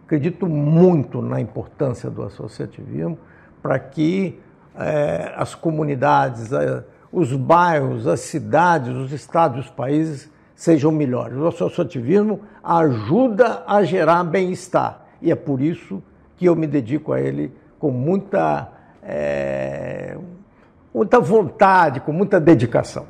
acredito 0.06 0.48
muito 0.48 1.22
na 1.22 1.40
importância 1.40 2.10
do 2.10 2.24
associativismo 2.24 3.18
para 3.62 3.78
que 3.78 4.40
é, 4.76 5.32
as 5.36 5.54
comunidades, 5.54 6.50
os 7.12 7.32
bairros, 7.34 8.08
as 8.08 8.22
cidades, 8.22 8.90
os 8.96 9.12
estados, 9.12 9.66
os 9.66 9.70
países 9.70 10.33
sejam 10.64 10.94
melhores. 10.94 11.38
O 11.38 11.46
associativismo 11.46 12.40
ajuda 12.64 13.64
a 13.68 13.84
gerar 13.84 14.24
bem-estar 14.24 15.02
e 15.22 15.30
é 15.30 15.36
por 15.36 15.60
isso 15.60 16.02
que 16.38 16.46
eu 16.46 16.56
me 16.56 16.66
dedico 16.66 17.12
a 17.12 17.20
ele 17.20 17.54
com 17.78 17.92
muita, 17.92 18.72
é, 19.04 20.18
muita 20.94 21.20
vontade, 21.20 22.00
com 22.00 22.14
muita 22.14 22.40
dedicação. 22.40 23.06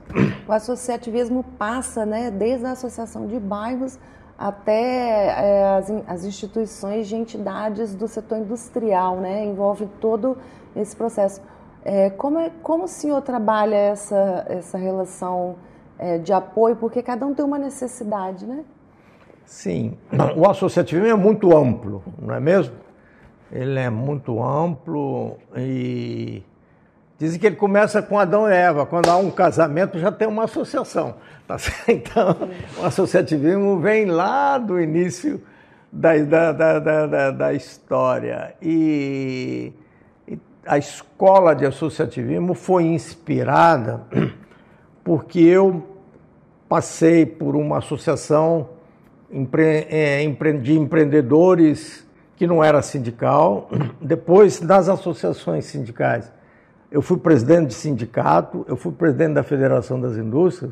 O 0.47 0.51
associativismo 0.51 1.43
passa, 1.59 2.07
né, 2.07 2.31
desde 2.31 2.65
a 2.65 2.71
associação 2.71 3.27
de 3.27 3.39
bairros 3.39 3.99
até 4.35 5.27
é, 5.27 5.77
as, 5.77 5.91
as, 6.07 6.25
instituições 6.25 7.07
de 7.07 7.15
entidades 7.15 7.93
do 7.93 8.07
setor 8.07 8.39
industrial, 8.39 9.17
né, 9.17 9.45
envolve 9.45 9.87
todo 10.01 10.39
esse 10.75 10.95
processo. 10.95 11.39
É, 11.85 12.09
como, 12.09 12.39
é, 12.39 12.51
como 12.63 12.85
o 12.85 12.87
senhor 12.87 13.21
trabalha 13.21 13.75
essa, 13.75 14.43
essa 14.49 14.77
relação 14.79 15.55
é, 15.97 16.17
de 16.17 16.33
apoio? 16.33 16.75
Porque 16.75 17.01
cada 17.01 17.25
um 17.25 17.33
tem 17.33 17.43
uma 17.43 17.57
necessidade, 17.57 18.45
né? 18.45 18.63
Sim, 19.45 19.97
o 20.35 20.49
associativismo 20.49 21.07
é 21.07 21.15
muito 21.15 21.55
amplo, 21.55 22.03
não 22.19 22.33
é 22.33 22.39
mesmo? 22.39 22.75
Ele 23.51 23.79
é 23.79 23.89
muito 23.89 24.41
amplo 24.41 25.37
e 25.55 26.43
dizem 27.19 27.39
que 27.39 27.45
ele 27.45 27.55
começa 27.55 28.01
com 28.01 28.17
Adão 28.17 28.49
e 28.49 28.53
Eva. 28.53 28.85
Quando 28.85 29.09
há 29.09 29.17
um 29.17 29.29
casamento 29.29 29.99
já 29.99 30.11
tem 30.11 30.27
uma 30.27 30.45
associação. 30.45 31.15
Tá 31.47 31.57
então, 31.87 32.35
o 32.81 32.85
associativismo 32.85 33.79
vem 33.79 34.05
lá 34.05 34.57
do 34.57 34.79
início 34.79 35.39
da, 35.91 36.17
da, 36.17 36.51
da, 36.51 36.79
da, 36.79 37.31
da 37.31 37.53
história. 37.53 38.55
E 38.59 39.71
a 40.65 40.77
escola 40.77 41.53
de 41.53 41.65
associativismo 41.65 42.53
foi 42.53 42.85
inspirada 42.85 44.01
porque 45.03 45.39
eu 45.39 45.83
passei 46.69 47.25
por 47.25 47.55
uma 47.55 47.79
associação 47.79 48.69
é, 49.89 50.25
de 50.61 50.77
empreendedores 50.77 52.05
que 52.35 52.47
não 52.47 52.63
era 52.63 52.81
sindical. 52.81 53.69
Depois, 54.01 54.59
das 54.59 54.89
associações 54.89 55.65
sindicais, 55.65 56.31
eu 56.91 57.01
fui 57.01 57.17
presidente 57.17 57.69
de 57.69 57.73
sindicato, 57.73 58.65
eu 58.67 58.75
fui 58.75 58.91
presidente 58.91 59.33
da 59.33 59.43
Federação 59.43 59.99
das 59.99 60.15
Indústrias 60.15 60.71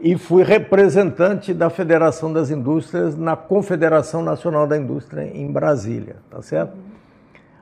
e 0.00 0.16
fui 0.16 0.44
representante 0.44 1.52
da 1.52 1.68
Federação 1.68 2.32
das 2.32 2.50
Indústrias 2.50 3.16
na 3.16 3.34
Confederação 3.34 4.22
Nacional 4.22 4.66
da 4.66 4.76
Indústria 4.76 5.22
em 5.22 5.50
Brasília, 5.50 6.16
tá 6.30 6.40
certo? 6.40 6.76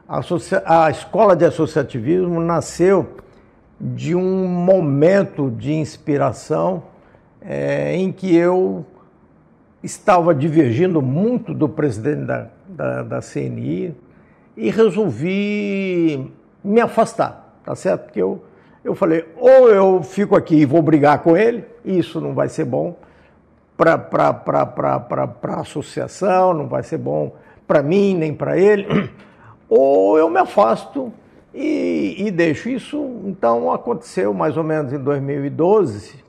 A, 0.06 0.84
a 0.84 0.90
escola 0.90 1.34
de 1.34 1.46
associativismo 1.46 2.38
nasceu 2.40 3.08
de 3.80 4.14
um 4.14 4.46
momento 4.46 5.50
de 5.50 5.72
inspiração 5.74 6.84
é, 7.40 7.94
em 7.94 8.10
que 8.10 8.34
eu 8.34 8.84
estava 9.82 10.34
divergindo 10.34 11.00
muito 11.02 11.54
do 11.54 11.68
presidente 11.68 12.24
da, 12.24 12.48
da, 12.66 13.02
da, 13.02 13.20
CNI 13.20 13.94
e 14.56 14.70
resolvi 14.70 16.32
me 16.64 16.80
afastar, 16.80 17.60
tá 17.64 17.74
certo? 17.76 18.04
Porque 18.04 18.20
eu, 18.20 18.42
eu 18.82 18.94
falei, 18.94 19.26
ou 19.36 19.68
eu 19.68 20.02
fico 20.02 20.34
aqui 20.34 20.56
e 20.56 20.66
vou 20.66 20.82
brigar 20.82 21.20
com 21.20 21.36
ele, 21.36 21.64
isso 21.84 22.20
não 22.20 22.34
vai 22.34 22.48
ser 22.48 22.64
bom 22.64 22.96
para 23.76 23.94
a 25.42 25.60
associação, 25.60 26.54
não 26.54 26.66
vai 26.66 26.82
ser 26.82 26.98
bom 26.98 27.34
para 27.66 27.82
mim 27.82 28.14
nem 28.14 28.34
para 28.34 28.58
ele 28.58 29.10
ou 29.68 30.18
eu 30.18 30.30
me 30.30 30.38
afasto 30.38 31.12
e, 31.56 32.26
e, 32.26 32.30
deixo. 32.30 32.68
Isso 32.68 33.22
então 33.24 33.72
aconteceu 33.72 34.34
mais 34.34 34.56
ou 34.56 34.62
menos 34.62 34.92
em 34.92 34.98
2012. 34.98 36.22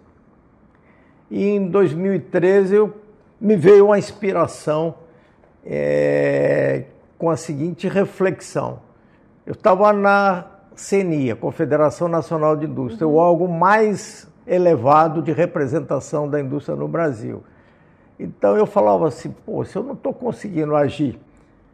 E 1.30 1.50
em 1.50 1.68
2013 1.68 2.76
eu, 2.76 2.94
me 3.40 3.58
veio 3.58 3.88
uma 3.88 4.00
inspiração 4.00 4.96
é, 5.66 6.86
com 7.18 7.30
a 7.30 7.36
seguinte 7.36 7.88
reflexão. 7.90 8.80
Eu 9.46 9.52
estava 9.52 9.92
na 9.92 10.46
CNI, 10.76 11.32
a 11.32 11.36
Confederação 11.36 12.08
Nacional 12.08 12.56
de 12.56 12.66
Indústria, 12.66 13.06
uhum. 13.06 13.14
o 13.14 13.18
órgão 13.18 13.48
mais 13.48 14.28
elevado 14.46 15.22
de 15.22 15.34
representação 15.34 16.30
da 16.30 16.40
indústria 16.40 16.76
no 16.76 16.88
Brasil. 16.88 17.44
Então 18.18 18.56
eu 18.56 18.66
falava 18.66 19.08
assim, 19.10 19.36
pô, 19.46 19.66
se 19.66 19.76
eu 19.76 19.84
não 19.84 19.94
estou 19.94 20.14
conseguindo 20.14 20.76
agir 20.76 21.20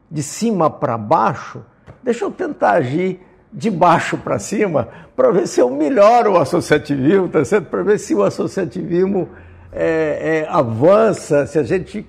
de 0.09 0.23
cima 0.23 0.69
para 0.69 0.97
baixo, 0.97 1.63
deixa 2.01 2.25
eu 2.25 2.31
tentar 2.31 2.71
agir 2.71 3.21
de 3.53 3.69
baixo 3.69 4.17
para 4.17 4.39
cima 4.39 4.89
para 5.15 5.31
ver 5.31 5.47
se 5.47 5.59
eu 5.59 5.69
melhoro 5.69 6.33
o 6.33 6.37
associativismo, 6.37 7.29
tá 7.29 7.45
certo? 7.45 7.65
Para 7.65 7.83
ver 7.83 7.99
se 7.99 8.15
o 8.15 8.23
associativismo 8.23 9.29
é, 9.71 10.45
é, 10.45 10.49
avança, 10.49 11.45
se 11.45 11.59
a 11.59 11.63
gente 11.63 12.07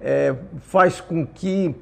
é, 0.00 0.34
faz 0.60 1.00
com 1.00 1.26
que 1.26 1.74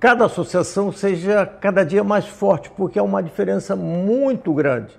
cada 0.00 0.24
associação 0.24 0.90
seja 0.90 1.46
cada 1.46 1.84
dia 1.84 2.02
mais 2.02 2.26
forte, 2.26 2.70
porque 2.70 2.98
há 2.98 3.02
uma 3.02 3.22
diferença 3.22 3.76
muito 3.76 4.52
grande 4.52 4.92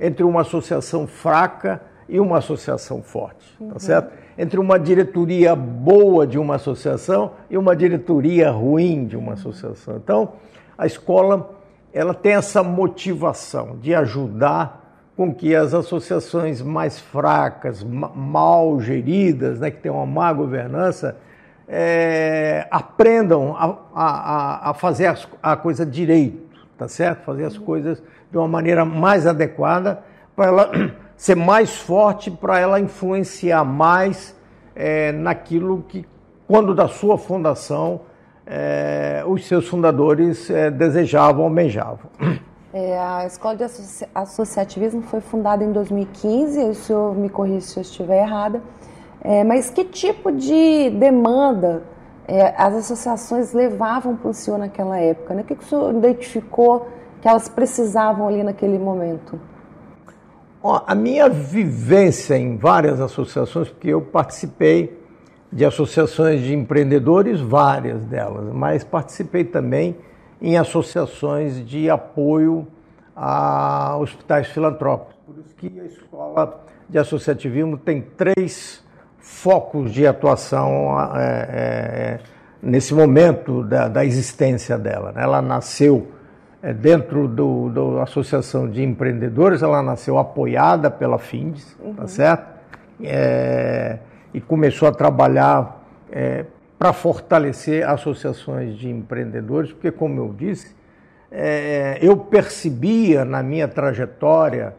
entre 0.00 0.24
uma 0.24 0.40
associação 0.40 1.06
fraca 1.06 1.80
e 2.08 2.18
uma 2.18 2.38
associação 2.38 3.02
forte, 3.02 3.46
tá 3.58 3.64
uhum. 3.64 3.78
certo? 3.78 4.22
entre 4.36 4.58
uma 4.58 4.78
diretoria 4.78 5.54
boa 5.54 6.26
de 6.26 6.38
uma 6.38 6.56
associação 6.56 7.32
e 7.50 7.56
uma 7.56 7.76
diretoria 7.76 8.50
ruim 8.50 9.06
de 9.06 9.16
uma 9.16 9.34
associação. 9.34 9.96
Então, 9.96 10.32
a 10.76 10.86
escola 10.86 11.61
ela 11.92 12.14
tem 12.14 12.34
essa 12.34 12.62
motivação 12.62 13.76
de 13.80 13.94
ajudar 13.94 14.80
com 15.16 15.34
que 15.34 15.54
as 15.54 15.74
associações 15.74 16.62
mais 16.62 16.98
fracas, 16.98 17.84
mal 17.84 18.80
geridas, 18.80 19.60
né, 19.60 19.70
que 19.70 19.78
têm 19.78 19.92
uma 19.92 20.06
má 20.06 20.32
governança, 20.32 21.16
é, 21.68 22.66
aprendam 22.70 23.54
a, 23.56 23.76
a, 23.94 24.70
a 24.70 24.74
fazer 24.74 25.06
as, 25.06 25.28
a 25.42 25.54
coisa 25.54 25.84
direito, 25.84 26.66
tá 26.76 26.88
certo? 26.88 27.24
Fazer 27.24 27.44
as 27.44 27.58
coisas 27.58 28.02
de 28.30 28.38
uma 28.38 28.48
maneira 28.48 28.84
mais 28.84 29.26
adequada 29.26 30.02
para 30.34 30.46
ela 30.46 30.70
ser 31.16 31.36
mais 31.36 31.76
forte, 31.76 32.30
para 32.30 32.58
ela 32.58 32.80
influenciar 32.80 33.64
mais 33.64 34.34
é, 34.74 35.12
naquilo 35.12 35.84
que, 35.88 36.06
quando 36.46 36.74
da 36.74 36.88
sua 36.88 37.16
fundação, 37.16 38.00
é, 38.46 39.22
os 39.26 39.46
seus 39.46 39.68
fundadores 39.68 40.50
é, 40.50 40.70
desejavam, 40.70 41.44
almejavam. 41.44 42.10
É, 42.74 42.98
a 42.98 43.26
Escola 43.26 43.54
de 43.54 43.64
Associativismo 44.14 45.02
foi 45.02 45.20
fundada 45.20 45.62
em 45.62 45.72
2015, 45.72 46.58
o 46.64 46.74
senhor 46.74 47.14
me 47.14 47.28
corrija 47.28 47.60
se 47.60 47.78
eu 47.78 47.82
estiver 47.82 48.22
errada, 48.22 48.62
é, 49.20 49.44
mas 49.44 49.68
que 49.68 49.84
tipo 49.84 50.32
de 50.32 50.88
demanda 50.90 51.82
é, 52.26 52.54
as 52.56 52.74
associações 52.74 53.52
levavam 53.52 54.16
para 54.16 54.30
o 54.30 54.32
senhor 54.32 54.58
naquela 54.58 54.98
época? 54.98 55.34
Né? 55.34 55.42
O 55.42 55.44
que, 55.44 55.54
que 55.54 55.64
o 55.64 55.66
senhor 55.66 55.94
identificou 55.94 56.88
que 57.20 57.28
elas 57.28 57.46
precisavam 57.48 58.26
ali 58.26 58.42
naquele 58.42 58.78
momento? 58.78 59.38
a 60.64 60.94
minha 60.94 61.28
vivência 61.28 62.38
em 62.38 62.56
várias 62.56 63.00
associações, 63.00 63.68
porque 63.68 63.88
eu 63.88 64.00
participei 64.00 65.01
de 65.52 65.64
associações 65.64 66.40
de 66.40 66.54
empreendedores, 66.54 67.40
várias 67.40 68.04
delas, 68.06 68.52
mas 68.52 68.82
participei 68.82 69.44
também 69.44 69.96
em 70.40 70.56
associações 70.56 71.64
de 71.64 71.90
apoio 71.90 72.66
a 73.14 73.96
hospitais 73.98 74.48
filantrópicos. 74.48 75.14
Por 75.26 75.38
isso 75.38 75.54
que 75.54 75.78
a 75.78 75.84
escola 75.84 76.64
de 76.88 76.98
associativismo 76.98 77.76
tem 77.76 78.00
três 78.00 78.82
focos 79.18 79.92
de 79.92 80.06
atuação 80.06 80.98
é, 81.14 81.20
é, 81.20 82.20
nesse 82.62 82.94
momento 82.94 83.62
da, 83.62 83.88
da 83.88 84.04
existência 84.04 84.78
dela. 84.78 85.12
Né? 85.12 85.22
Ela 85.22 85.42
nasceu 85.42 86.08
é, 86.62 86.72
dentro 86.72 87.28
do, 87.28 87.68
do 87.68 88.00
Associação 88.00 88.68
de 88.68 88.82
Empreendedores, 88.82 89.62
ela 89.62 89.82
nasceu 89.82 90.18
apoiada 90.18 90.90
pela 90.90 91.18
FINDES, 91.18 91.76
tá 91.76 91.84
uhum. 91.84 91.94
tá 91.94 92.06
certo? 92.08 92.52
E 94.32 94.40
começou 94.40 94.88
a 94.88 94.92
trabalhar 94.92 95.84
é, 96.10 96.46
para 96.78 96.92
fortalecer 96.92 97.88
associações 97.88 98.76
de 98.76 98.88
empreendedores, 98.88 99.72
porque, 99.72 99.90
como 99.90 100.20
eu 100.20 100.34
disse, 100.36 100.74
é, 101.30 101.98
eu 102.02 102.16
percebia 102.16 103.24
na 103.24 103.42
minha 103.42 103.68
trajetória 103.68 104.74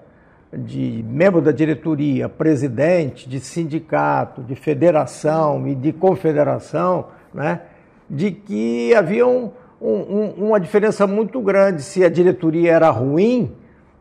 de 0.56 1.04
membro 1.08 1.42
da 1.42 1.52
diretoria, 1.52 2.30
presidente 2.30 3.28
de 3.28 3.40
sindicato, 3.40 4.44
de 4.44 4.56
federação 4.56 5.68
e 5.68 5.74
de 5.74 5.92
confederação, 5.92 7.08
né, 7.34 7.62
de 8.10 8.32
que 8.32 8.94
havia 8.94 9.26
um, 9.26 9.52
um, 9.82 10.48
uma 10.48 10.60
diferença 10.60 11.08
muito 11.08 11.42
grande. 11.42 11.82
Se 11.82 12.04
a 12.04 12.10
diretoria 12.10 12.74
era 12.74 12.90
ruim, 12.90 13.56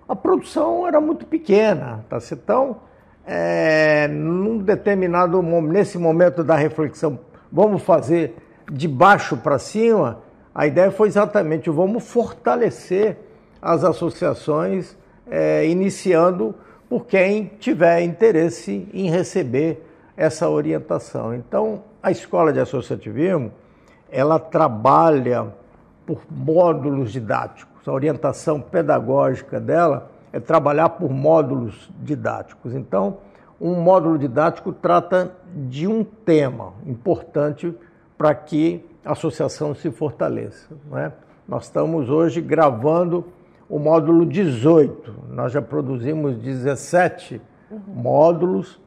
a 0.06 0.14
produção 0.14 0.86
era 0.86 1.00
muito 1.00 1.24
pequena. 1.24 2.04
Tá? 2.08 2.18
Então, 2.32 2.76
é, 3.26 4.08
num 4.08 4.58
determinado 4.58 5.40
nesse 5.42 5.96
momento 5.98 6.42
da 6.42 6.56
reflexão 6.56 7.18
vamos 7.52 7.82
fazer 7.82 8.34
de 8.70 8.88
baixo 8.88 9.36
para 9.36 9.58
cima, 9.58 10.20
a 10.54 10.66
ideia 10.66 10.90
foi 10.90 11.08
exatamente 11.08 11.68
vamos 11.68 12.08
fortalecer 12.08 13.18
as 13.60 13.84
associações, 13.84 14.96
é, 15.30 15.66
iniciando 15.66 16.54
por 16.88 17.06
quem 17.06 17.52
tiver 17.58 18.02
interesse 18.02 18.88
em 18.92 19.08
receber 19.10 19.86
essa 20.16 20.48
orientação. 20.48 21.34
Então, 21.34 21.84
a 22.02 22.10
escola 22.10 22.52
de 22.52 22.60
associativismo, 22.60 23.52
ela 24.10 24.38
trabalha 24.38 25.54
por 26.04 26.20
módulos 26.30 27.12
didáticos. 27.12 27.86
A 27.86 27.92
orientação 27.92 28.60
pedagógica 28.60 29.58
dela 29.58 30.10
é 30.32 30.40
trabalhar 30.40 30.88
por 30.90 31.10
módulos 31.10 31.90
didáticos. 32.00 32.74
Então, 32.74 33.18
um 33.60 33.74
módulo 33.80 34.18
didático 34.18 34.72
trata 34.72 35.32
de 35.54 35.86
um 35.86 36.02
tema 36.02 36.72
importante 36.86 37.72
para 38.16 38.34
que 38.34 38.84
a 39.04 39.12
associação 39.12 39.74
se 39.74 39.90
fortaleça. 39.90 40.74
É? 40.94 41.12
Nós 41.46 41.64
estamos 41.64 42.08
hoje 42.08 42.40
gravando 42.40 43.26
o 43.68 43.78
módulo 43.78 44.24
18. 44.24 45.14
Nós 45.30 45.52
já 45.52 45.60
produzimos 45.60 46.36
17 46.36 47.40
uhum. 47.70 47.80
módulos 47.94 48.80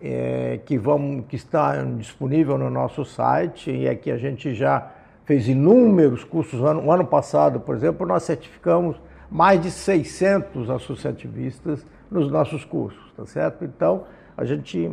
é, 0.00 0.60
que, 0.64 0.78
vão, 0.78 1.22
que 1.22 1.36
está 1.36 1.82
disponível 1.82 2.56
no 2.56 2.70
nosso 2.70 3.04
site 3.04 3.70
e 3.70 3.88
aqui 3.88 4.10
a 4.10 4.16
gente 4.16 4.54
já 4.54 4.90
fez 5.24 5.48
inúmeros 5.48 6.24
cursos. 6.24 6.60
O 6.60 6.90
ano 6.90 7.04
passado, 7.04 7.60
por 7.60 7.74
exemplo, 7.74 8.06
nós 8.06 8.22
certificamos 8.22 8.96
mais 9.30 9.60
de 9.60 9.70
600 9.70 10.70
associativistas 10.70 11.86
nos 12.10 12.30
nossos 12.30 12.64
cursos, 12.64 13.12
tá 13.16 13.26
certo? 13.26 13.64
Então, 13.64 14.04
a 14.36 14.44
gente 14.44 14.90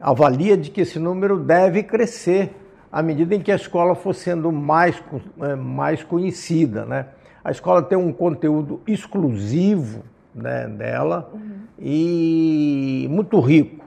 avalia 0.00 0.56
de 0.56 0.70
que 0.70 0.80
esse 0.80 0.98
número 0.98 1.38
deve 1.38 1.82
crescer 1.82 2.54
à 2.90 3.02
medida 3.02 3.34
em 3.34 3.40
que 3.40 3.52
a 3.52 3.56
escola 3.56 3.94
for 3.94 4.14
sendo 4.14 4.50
mais, 4.50 5.02
é, 5.40 5.54
mais 5.54 6.02
conhecida. 6.02 6.84
Né? 6.84 7.06
A 7.44 7.50
escola 7.50 7.82
tem 7.82 7.96
um 7.96 8.12
conteúdo 8.12 8.80
exclusivo 8.86 10.02
né, 10.34 10.66
dela 10.68 11.30
uhum. 11.32 11.60
e 11.78 13.06
muito 13.10 13.38
rico. 13.40 13.84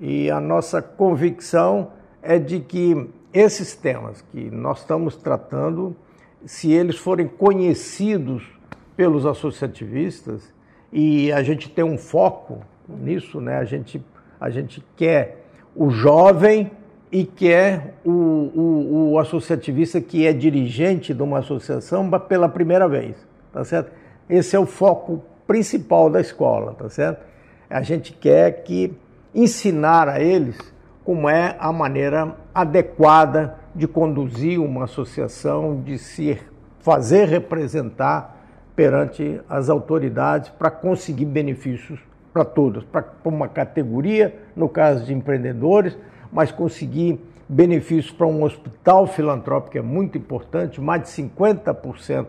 E 0.00 0.30
a 0.30 0.40
nossa 0.40 0.80
convicção 0.80 1.92
é 2.22 2.38
de 2.38 2.60
que 2.60 3.08
esses 3.32 3.74
temas 3.74 4.22
que 4.32 4.50
nós 4.50 4.80
estamos 4.80 5.16
tratando, 5.16 5.96
se 6.44 6.72
eles 6.72 6.96
forem 6.96 7.26
conhecidos 7.26 8.57
pelos 8.98 9.24
associativistas, 9.24 10.52
e 10.92 11.30
a 11.30 11.40
gente 11.40 11.70
tem 11.70 11.84
um 11.84 11.96
foco 11.96 12.58
nisso, 12.88 13.40
né? 13.40 13.56
a 13.56 13.64
gente 13.64 14.04
a 14.40 14.50
gente 14.50 14.84
quer 14.96 15.44
o 15.74 15.88
jovem 15.88 16.72
e 17.12 17.24
quer 17.24 17.94
o, 18.04 18.10
o, 18.10 19.10
o 19.12 19.18
associativista 19.20 20.00
que 20.00 20.26
é 20.26 20.32
dirigente 20.32 21.14
de 21.14 21.22
uma 21.22 21.38
associação 21.38 22.10
pela 22.18 22.48
primeira 22.48 22.88
vez, 22.88 23.14
tá 23.52 23.62
certo? 23.64 23.92
Esse 24.28 24.56
é 24.56 24.58
o 24.58 24.66
foco 24.66 25.22
principal 25.46 26.10
da 26.10 26.20
escola, 26.20 26.74
tá 26.74 26.88
certo? 26.88 27.24
A 27.70 27.82
gente 27.82 28.12
quer 28.12 28.64
que 28.64 28.92
ensinar 29.32 30.08
a 30.08 30.20
eles 30.20 30.58
como 31.04 31.28
é 31.28 31.54
a 31.60 31.72
maneira 31.72 32.36
adequada 32.52 33.60
de 33.76 33.86
conduzir 33.86 34.60
uma 34.60 34.84
associação, 34.84 35.80
de 35.82 35.98
se 35.98 36.36
fazer 36.80 37.28
representar 37.28 38.37
perante 38.78 39.40
as 39.48 39.68
autoridades 39.68 40.50
para 40.50 40.70
conseguir 40.70 41.24
benefícios 41.24 41.98
para 42.32 42.44
todos, 42.44 42.84
para 42.84 43.04
uma 43.24 43.48
categoria, 43.48 44.38
no 44.54 44.68
caso 44.68 45.04
de 45.04 45.12
empreendedores, 45.12 45.98
mas 46.32 46.52
conseguir 46.52 47.18
benefícios 47.48 48.12
para 48.12 48.28
um 48.28 48.44
hospital 48.44 49.08
filantrópico 49.08 49.76
é 49.76 49.82
muito 49.82 50.16
importante, 50.16 50.80
mais 50.80 51.02
de 51.02 51.08
50% 51.08 52.26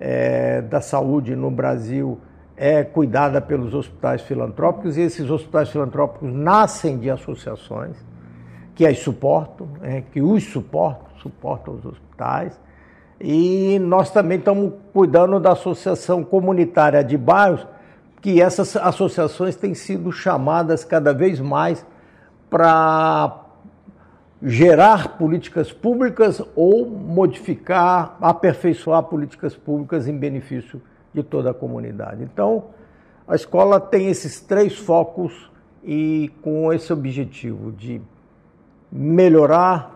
é, 0.00 0.60
da 0.62 0.80
saúde 0.80 1.36
no 1.36 1.52
Brasil 1.52 2.18
é 2.56 2.82
cuidada 2.82 3.40
pelos 3.40 3.72
hospitais 3.72 4.22
filantrópicos 4.22 4.96
e 4.96 5.02
esses 5.02 5.30
hospitais 5.30 5.70
filantrópicos 5.70 6.32
nascem 6.32 6.98
de 6.98 7.08
associações 7.08 7.96
que 8.74 8.84
as 8.84 8.98
suportam, 8.98 9.68
é, 9.82 10.00
que 10.00 10.20
os 10.20 10.42
suportam, 10.42 11.06
suportam 11.18 11.74
os 11.74 11.86
hospitais. 11.86 12.58
E 13.20 13.78
nós 13.78 14.10
também 14.10 14.38
estamos 14.38 14.72
cuidando 14.94 15.38
da 15.38 15.52
Associação 15.52 16.24
Comunitária 16.24 17.04
de 17.04 17.18
Bairros, 17.18 17.66
que 18.22 18.40
essas 18.40 18.76
associações 18.76 19.56
têm 19.56 19.74
sido 19.74 20.10
chamadas 20.10 20.84
cada 20.84 21.12
vez 21.12 21.38
mais 21.38 21.84
para 22.48 23.44
gerar 24.42 25.18
políticas 25.18 25.70
públicas 25.70 26.42
ou 26.56 26.86
modificar, 26.86 28.16
aperfeiçoar 28.20 29.02
políticas 29.02 29.54
públicas 29.54 30.08
em 30.08 30.16
benefício 30.16 30.80
de 31.12 31.22
toda 31.22 31.50
a 31.50 31.54
comunidade. 31.54 32.22
Então, 32.22 32.64
a 33.28 33.34
escola 33.34 33.78
tem 33.78 34.08
esses 34.08 34.40
três 34.40 34.78
focos 34.78 35.50
e 35.84 36.30
com 36.42 36.72
esse 36.72 36.92
objetivo 36.92 37.70
de 37.72 38.00
melhorar 38.90 39.94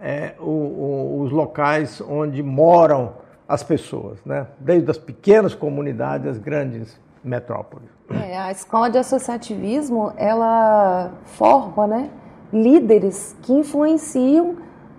é, 0.00 0.34
o, 0.38 0.50
o, 0.50 1.20
os 1.22 1.30
locais 1.32 2.00
onde 2.00 2.42
moram 2.42 3.14
as 3.48 3.62
pessoas, 3.62 4.18
né? 4.24 4.46
desde 4.58 4.90
as 4.90 4.98
pequenas 4.98 5.54
comunidades 5.54 6.26
às 6.26 6.38
grandes 6.38 6.98
metrópole. 7.22 7.84
É, 8.10 8.38
a 8.38 8.50
escola 8.50 8.90
de 8.90 8.98
associativismo, 8.98 10.12
ela 10.16 11.10
forma 11.24 11.86
né, 11.86 12.10
líderes 12.52 13.34
que 13.42 13.52
influenciam 13.52 14.56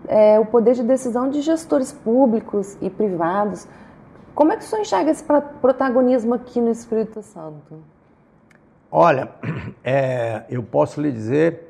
é, 0.07 0.39
o 0.39 0.45
poder 0.45 0.73
de 0.73 0.83
decisão 0.83 1.29
de 1.29 1.41
gestores 1.41 1.91
públicos 1.91 2.77
e 2.81 2.89
privados. 2.89 3.67
Como 4.33 4.51
é 4.51 4.57
que 4.57 4.63
o 4.63 4.65
senhor 4.65 4.81
enxerga 4.81 5.11
esse 5.11 5.23
protagonismo 5.23 6.33
aqui 6.33 6.59
no 6.59 6.69
Espírito 6.69 7.21
Santo? 7.21 7.83
Olha, 8.91 9.29
é, 9.83 10.43
eu 10.49 10.63
posso 10.63 10.99
lhe 10.99 11.11
dizer 11.11 11.64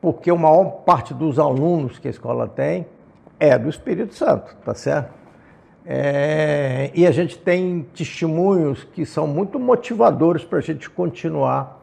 porque 0.00 0.30
a 0.30 0.34
maior 0.34 0.82
parte 0.84 1.12
dos 1.12 1.38
alunos 1.38 1.98
que 1.98 2.08
a 2.08 2.10
escola 2.10 2.46
tem 2.46 2.86
é 3.38 3.58
do 3.58 3.68
Espírito 3.68 4.14
Santo, 4.14 4.56
tá 4.64 4.74
certo? 4.74 5.18
É, 5.84 6.90
e 6.94 7.06
a 7.06 7.10
gente 7.10 7.38
tem 7.38 7.86
testemunhos 7.94 8.84
que 8.84 9.06
são 9.06 9.26
muito 9.26 9.58
motivadores 9.58 10.44
para 10.44 10.58
a 10.58 10.62
gente 10.62 10.88
continuar 10.90 11.80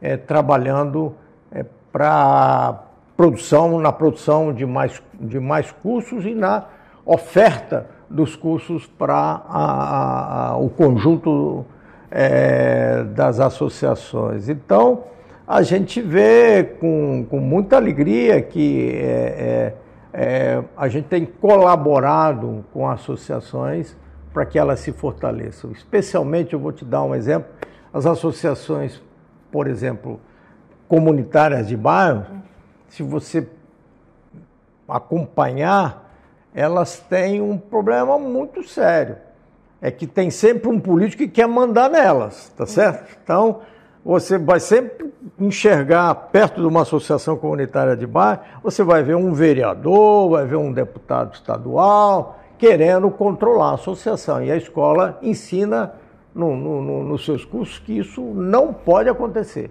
é, 0.00 0.16
trabalhando 0.16 1.14
é, 1.50 1.64
para 1.92 2.82
produção, 3.16 3.78
na 3.78 3.92
produção 3.92 4.54
de 4.54 4.64
mais, 4.64 5.02
de 5.20 5.38
mais 5.38 5.70
cursos 5.70 6.24
e 6.24 6.34
na 6.34 6.64
oferta 7.04 7.86
dos 8.08 8.34
cursos 8.36 8.86
para 8.86 10.54
o 10.58 10.68
conjunto 10.70 11.64
é, 12.10 13.04
das 13.04 13.38
associações. 13.38 14.48
Então, 14.48 15.04
a 15.52 15.60
gente 15.60 16.00
vê 16.00 16.64
com, 16.80 17.26
com 17.28 17.38
muita 17.38 17.76
alegria 17.76 18.40
que 18.40 18.90
é, 18.94 19.74
é, 20.14 20.22
é 20.22 20.64
a 20.74 20.88
gente 20.88 21.08
tem 21.08 21.26
colaborado 21.26 22.64
com 22.72 22.88
associações 22.88 23.94
para 24.32 24.46
que 24.46 24.58
elas 24.58 24.80
se 24.80 24.92
fortaleçam. 24.92 25.70
Especialmente, 25.72 26.54
eu 26.54 26.58
vou 26.58 26.72
te 26.72 26.86
dar 26.86 27.02
um 27.02 27.14
exemplo, 27.14 27.50
as 27.92 28.06
associações, 28.06 29.02
por 29.50 29.66
exemplo, 29.66 30.18
comunitárias 30.88 31.68
de 31.68 31.76
bairro, 31.76 32.24
se 32.88 33.02
você 33.02 33.46
acompanhar, 34.88 36.14
elas 36.54 36.98
têm 36.98 37.42
um 37.42 37.58
problema 37.58 38.18
muito 38.18 38.66
sério. 38.66 39.18
É 39.82 39.90
que 39.90 40.06
tem 40.06 40.30
sempre 40.30 40.70
um 40.70 40.80
político 40.80 41.24
que 41.24 41.28
quer 41.28 41.46
mandar 41.46 41.90
nelas, 41.90 42.50
tá 42.56 42.64
certo? 42.64 43.18
Então, 43.22 43.60
você 44.04 44.38
vai 44.38 44.58
sempre 44.58 45.12
enxergar 45.38 46.14
perto 46.14 46.60
de 46.60 46.66
uma 46.66 46.82
associação 46.82 47.36
comunitária 47.36 47.96
de 47.96 48.06
bairro, 48.06 48.40
você 48.62 48.82
vai 48.82 49.02
ver 49.02 49.16
um 49.16 49.32
vereador, 49.32 50.30
vai 50.30 50.44
ver 50.44 50.56
um 50.56 50.72
deputado 50.72 51.34
estadual 51.34 52.40
querendo 52.58 53.10
controlar 53.10 53.70
a 53.70 53.74
associação. 53.74 54.42
E 54.42 54.50
a 54.50 54.56
escola 54.56 55.18
ensina 55.20 55.94
no, 56.34 56.56
no, 56.56 56.82
no, 56.82 57.02
nos 57.04 57.24
seus 57.24 57.44
cursos 57.44 57.78
que 57.78 57.98
isso 57.98 58.22
não 58.22 58.72
pode 58.72 59.08
acontecer. 59.08 59.70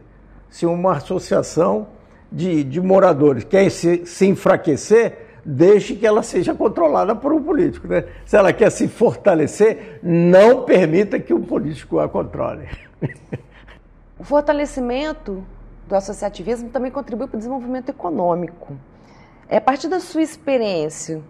Se 0.49 0.65
uma 0.65 0.97
associação 0.97 1.87
de, 2.29 2.63
de 2.63 2.81
moradores 2.81 3.43
quer 3.43 3.69
se, 3.69 4.05
se 4.05 4.27
enfraquecer, 4.27 5.17
deixe 5.45 5.95
que 5.95 6.05
ela 6.05 6.21
seja 6.21 6.53
controlada 6.53 7.15
por 7.15 7.31
um 7.33 7.41
político. 7.41 7.87
Né? 7.87 8.05
Se 8.25 8.35
ela 8.35 8.51
quer 8.53 8.69
se 8.69 8.87
fortalecer, 8.87 9.99
não 10.03 10.63
permita 10.63 11.19
que 11.19 11.33
o 11.33 11.39
político 11.39 11.99
a 11.99 12.07
controle. 12.07 12.67
O 14.21 14.23
fortalecimento 14.23 15.43
do 15.87 15.95
associativismo 15.95 16.69
também 16.69 16.91
contribui 16.91 17.25
para 17.25 17.37
o 17.37 17.39
desenvolvimento 17.39 17.89
econômico. 17.89 18.77
É 19.49 19.57
a 19.57 19.61
partir 19.61 19.87
da 19.87 19.99
sua 19.99 20.21
experiência, 20.21 21.23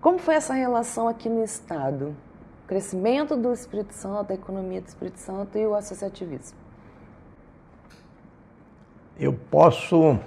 como 0.00 0.18
foi 0.18 0.34
essa 0.34 0.52
relação 0.52 1.06
aqui 1.06 1.28
no 1.28 1.44
Estado? 1.44 2.16
O 2.64 2.66
crescimento 2.66 3.36
do 3.36 3.52
Espírito 3.52 3.94
Santo, 3.94 4.32
a 4.32 4.34
economia 4.34 4.80
do 4.80 4.88
Espírito 4.88 5.20
Santo 5.20 5.56
e 5.56 5.64
o 5.68 5.76
associativismo. 5.76 6.58
Eu 9.16 9.32
posso 9.32 10.18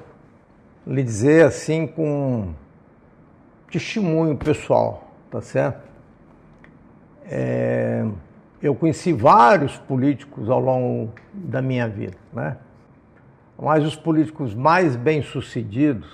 lhe 0.88 1.04
dizer 1.04 1.48
assim 1.48 1.86
com 1.86 2.54
testemunho 3.70 4.38
pessoal, 4.38 5.12
tá 5.30 5.42
certo? 5.42 5.86
É, 7.26 8.08
eu 8.62 8.76
conheci 8.76 9.14
vários 9.14 9.78
políticos 9.78 10.50
ao 10.50 10.60
longo 10.60 11.14
da 11.34 11.62
minha 11.62 11.88
vida, 11.88 12.18
né? 12.34 12.58
Mas 13.58 13.86
os 13.86 13.96
políticos 13.96 14.54
mais 14.54 14.96
bem-sucedidos, 14.96 16.08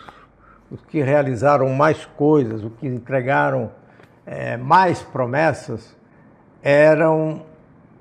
os 0.69 0.81
que 0.85 1.01
realizaram 1.01 1.69
mais 1.69 2.05
coisas, 2.05 2.63
os 2.63 2.71
que 2.79 2.87
entregaram 2.87 3.71
é, 4.25 4.57
mais 4.57 5.01
promessas, 5.01 5.95
eram 6.61 7.43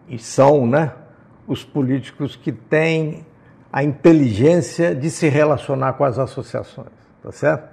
e 0.08 0.18
são, 0.18 0.66
né? 0.66 0.92
Os 1.46 1.62
políticos 1.62 2.36
que 2.36 2.52
têm 2.52 3.26
a 3.72 3.82
inteligência 3.82 4.94
de 4.94 5.10
se 5.10 5.28
relacionar 5.28 5.94
com 5.94 6.04
as 6.04 6.18
associações, 6.18 6.92
tá 7.22 7.32
certo? 7.32 7.68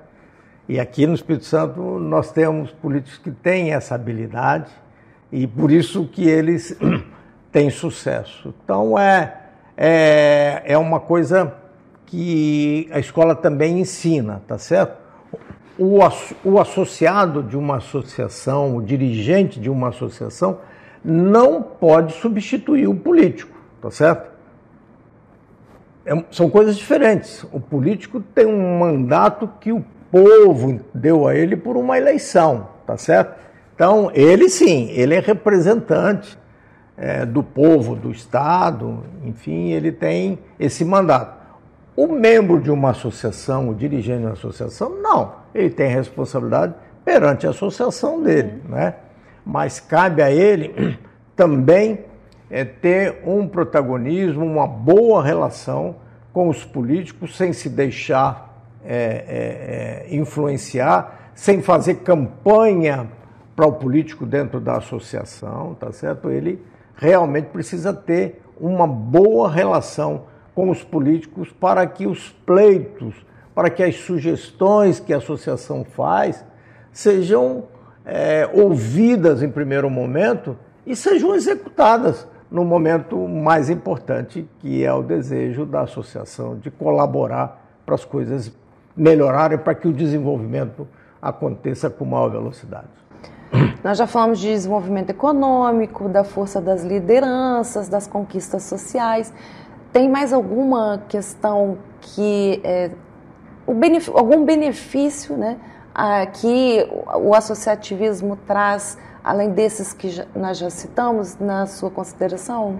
E 0.68 0.80
aqui 0.80 1.06
no 1.06 1.14
Espírito 1.14 1.46
Santo 1.46 1.82
nós 2.00 2.32
temos 2.32 2.72
políticos 2.72 3.18
que 3.18 3.32
têm 3.32 3.74
essa 3.74 3.96
habilidade 3.96 4.72
e 5.32 5.48
por 5.48 5.72
isso 5.72 6.06
que 6.06 6.28
eles 6.28 6.78
têm 7.52 7.70
sucesso. 7.70 8.54
Então 8.64 8.98
é, 8.98 9.38
é, 9.78 10.64
é 10.66 10.78
uma 10.78 11.00
coisa 11.00 11.54
que 12.06 12.90
a 12.92 13.00
escola 13.00 13.34
também 13.34 13.80
ensina, 13.80 14.42
tá 14.48 14.58
certo? 14.58 15.00
O, 15.80 16.00
o 16.44 16.60
associado 16.60 17.42
de 17.42 17.58
uma 17.58 17.78
associação, 17.78 18.76
o 18.76 18.84
dirigente 18.84 19.60
de 19.60 19.70
uma 19.70 19.90
associação, 19.90 20.60
não 21.04 21.64
pode 21.64 22.14
substituir 22.14 22.88
o 22.88 22.94
político, 22.94 23.58
tá 23.82 23.90
certo? 23.90 24.30
É, 26.06 26.24
são 26.32 26.50
coisas 26.50 26.76
diferentes. 26.76 27.46
O 27.52 27.60
político 27.60 28.20
tem 28.20 28.46
um 28.46 28.80
mandato 28.80 29.50
que 29.60 29.72
o 29.72 29.84
povo 30.12 30.82
deu 30.94 31.28
a 31.28 31.34
ele 31.34 31.56
por 31.56 31.78
uma 31.78 31.98
eleição, 31.98 32.68
tá 32.86 32.98
certo? 32.98 33.40
Então, 33.82 34.12
ele 34.14 34.48
sim, 34.48 34.92
ele 34.92 35.16
é 35.16 35.20
representante 35.20 36.38
é, 36.96 37.26
do 37.26 37.42
povo, 37.42 37.96
do 37.96 38.12
Estado, 38.12 39.04
enfim, 39.24 39.72
ele 39.72 39.92
tem 39.92 40.38
esse 40.60 40.86
mandato. 40.86 41.36
O 41.96 42.06
membro 42.06 42.62
de 42.62 42.70
uma 42.70 42.92
associação, 42.92 43.70
o 43.70 43.74
dirigente 43.74 44.20
de 44.20 44.26
uma 44.26 44.34
associação, 44.34 45.02
não. 45.02 45.34
Ele 45.52 45.72
tem 45.72 45.90
responsabilidade 45.90 46.76
perante 47.04 47.48
a 47.48 47.50
associação 47.50 48.22
dele, 48.22 48.62
né? 48.70 48.94
Mas 49.44 49.80
cabe 49.80 50.22
a 50.22 50.30
ele 50.30 51.00
também 51.36 52.02
é, 52.52 52.64
ter 52.64 53.24
um 53.26 53.48
protagonismo, 53.48 54.46
uma 54.46 54.68
boa 54.68 55.24
relação 55.24 55.96
com 56.32 56.50
os 56.50 56.64
políticos, 56.64 57.36
sem 57.36 57.52
se 57.52 57.68
deixar 57.68 58.64
é, 58.86 58.94
é, 58.94 60.12
é, 60.14 60.16
influenciar, 60.16 61.32
sem 61.34 61.64
fazer 61.64 61.96
campanha 61.96 63.10
para 63.62 63.68
o 63.68 63.74
político 63.74 64.26
dentro 64.26 64.60
da 64.60 64.78
associação, 64.78 65.76
tá 65.76 65.92
certo? 65.92 66.32
Ele 66.32 66.60
realmente 66.96 67.50
precisa 67.50 67.94
ter 67.94 68.42
uma 68.60 68.88
boa 68.88 69.52
relação 69.52 70.24
com 70.56 70.72
os 70.72 70.84
políticos 70.84 71.52
para 71.52 71.86
que 71.86 72.08
os 72.08 72.32
pleitos, 72.44 73.14
para 73.54 73.70
que 73.70 73.84
as 73.84 73.98
sugestões 73.98 75.00
que 75.00 75.14
a 75.14 75.18
associação 75.18 75.84
faz 75.84 76.44
sejam 76.92 77.66
é, 78.04 78.50
ouvidas 78.52 79.44
em 79.44 79.52
primeiro 79.52 79.92
momento 79.92 80.58
e 80.84 80.96
sejam 80.96 81.36
executadas 81.36 82.28
no 82.50 82.66
momento 82.66 83.16
mais 83.28 83.70
importante, 83.70 84.50
que 84.58 84.84
é 84.84 84.92
o 84.92 85.04
desejo 85.04 85.68
da 85.68 85.82
associação 85.82 86.58
de 86.58 86.72
colaborar 86.72 87.64
para 87.86 87.94
as 87.94 88.04
coisas 88.04 88.52
melhorarem 88.98 89.60
para 89.60 89.76
que 89.76 89.88
o 89.88 89.94
desenvolvimento 89.94 90.88
aconteça 91.22 91.92
com 91.92 92.06
maior 92.06 92.30
velocidade. 92.30 93.01
Nós 93.84 93.98
já 93.98 94.08
falamos 94.08 94.40
de 94.40 94.48
desenvolvimento 94.48 95.10
econômico, 95.10 96.08
da 96.08 96.24
força 96.24 96.62
das 96.62 96.84
lideranças, 96.84 97.90
das 97.90 98.08
conquistas 98.08 98.64
sociais. 98.64 99.34
Tem 99.92 100.10
mais 100.10 100.32
alguma 100.32 101.04
questão 101.10 101.78
que 102.00 102.62
é, 102.64 102.92
algum 104.14 104.46
benefício, 104.46 105.36
né, 105.36 105.58
a, 105.94 106.26
que 106.26 106.88
o 107.16 107.36
associativismo 107.36 108.38
traz, 108.48 108.98
além 109.24 109.50
desses 109.52 109.94
que 109.94 110.10
já, 110.10 110.26
nós 110.36 110.58
já 110.58 110.70
citamos, 110.70 111.38
na 111.38 111.66
sua 111.66 111.90
consideração? 111.90 112.80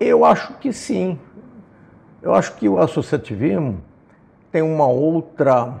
Eu 0.00 0.24
acho 0.24 0.54
que 0.54 0.72
sim. 0.72 1.18
Eu 2.20 2.34
acho 2.34 2.56
que 2.56 2.68
o 2.68 2.78
associativismo 2.78 3.80
tem 4.50 4.62
uma 4.62 4.86
outra 4.86 5.74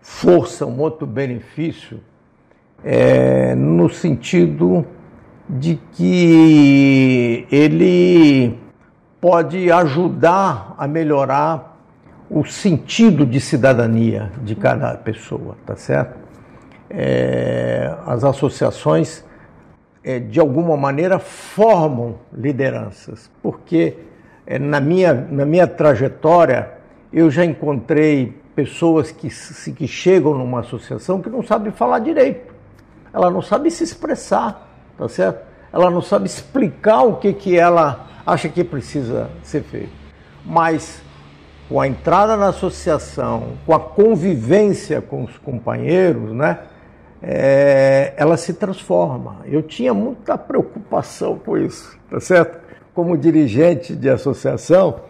força, 0.00 0.64
um 0.64 0.80
outro 0.80 1.06
benefício, 1.06 2.00
é, 2.84 3.54
no 3.54 3.88
sentido 3.88 4.84
de 5.48 5.78
que 5.92 7.46
ele 7.50 8.58
pode 9.20 9.70
ajudar 9.70 10.74
a 10.76 10.88
melhorar 10.88 11.78
o 12.28 12.44
sentido 12.44 13.26
de 13.26 13.40
cidadania 13.40 14.32
de 14.42 14.54
cada 14.54 14.94
pessoa, 14.96 15.56
tá 15.66 15.76
certo? 15.76 16.18
É, 16.88 17.94
as 18.06 18.24
associações, 18.24 19.24
é, 20.02 20.18
de 20.18 20.40
alguma 20.40 20.76
maneira, 20.76 21.18
formam 21.18 22.16
lideranças, 22.32 23.30
porque 23.42 23.96
é, 24.46 24.58
na, 24.58 24.80
minha, 24.80 25.12
na 25.12 25.44
minha 25.44 25.66
trajetória 25.66 26.70
eu 27.12 27.30
já 27.30 27.44
encontrei 27.44 28.34
pessoas 28.54 29.12
que, 29.12 29.28
que 29.72 29.86
chegam 29.86 30.34
numa 30.34 30.60
associação 30.60 31.20
que 31.20 31.30
não 31.30 31.42
sabem 31.42 31.70
falar 31.72 31.98
direito. 31.98 32.51
Ela 33.12 33.30
não 33.30 33.42
sabe 33.42 33.70
se 33.70 33.84
expressar, 33.84 34.68
tá 34.96 35.08
certo? 35.08 35.44
Ela 35.72 35.90
não 35.90 36.02
sabe 36.02 36.26
explicar 36.26 37.02
o 37.02 37.16
que, 37.16 37.32
que 37.32 37.58
ela 37.58 38.06
acha 38.26 38.48
que 38.48 38.62
precisa 38.62 39.30
ser 39.42 39.62
feito. 39.62 39.92
mas 40.44 41.02
com 41.68 41.80
a 41.80 41.88
entrada 41.88 42.36
na 42.36 42.48
associação, 42.48 43.54
com 43.64 43.74
a 43.74 43.80
convivência 43.80 45.00
com 45.00 45.24
os 45.24 45.38
companheiros, 45.38 46.32
né, 46.32 46.58
é, 47.22 48.12
ela 48.16 48.36
se 48.36 48.52
transforma. 48.54 49.38
Eu 49.46 49.62
tinha 49.62 49.94
muita 49.94 50.36
preocupação 50.36 51.38
com 51.38 51.56
isso, 51.56 51.96
tá 52.10 52.20
certo? 52.20 52.60
Como 52.94 53.16
dirigente 53.16 53.94
de 53.94 54.10
associação, 54.10 55.00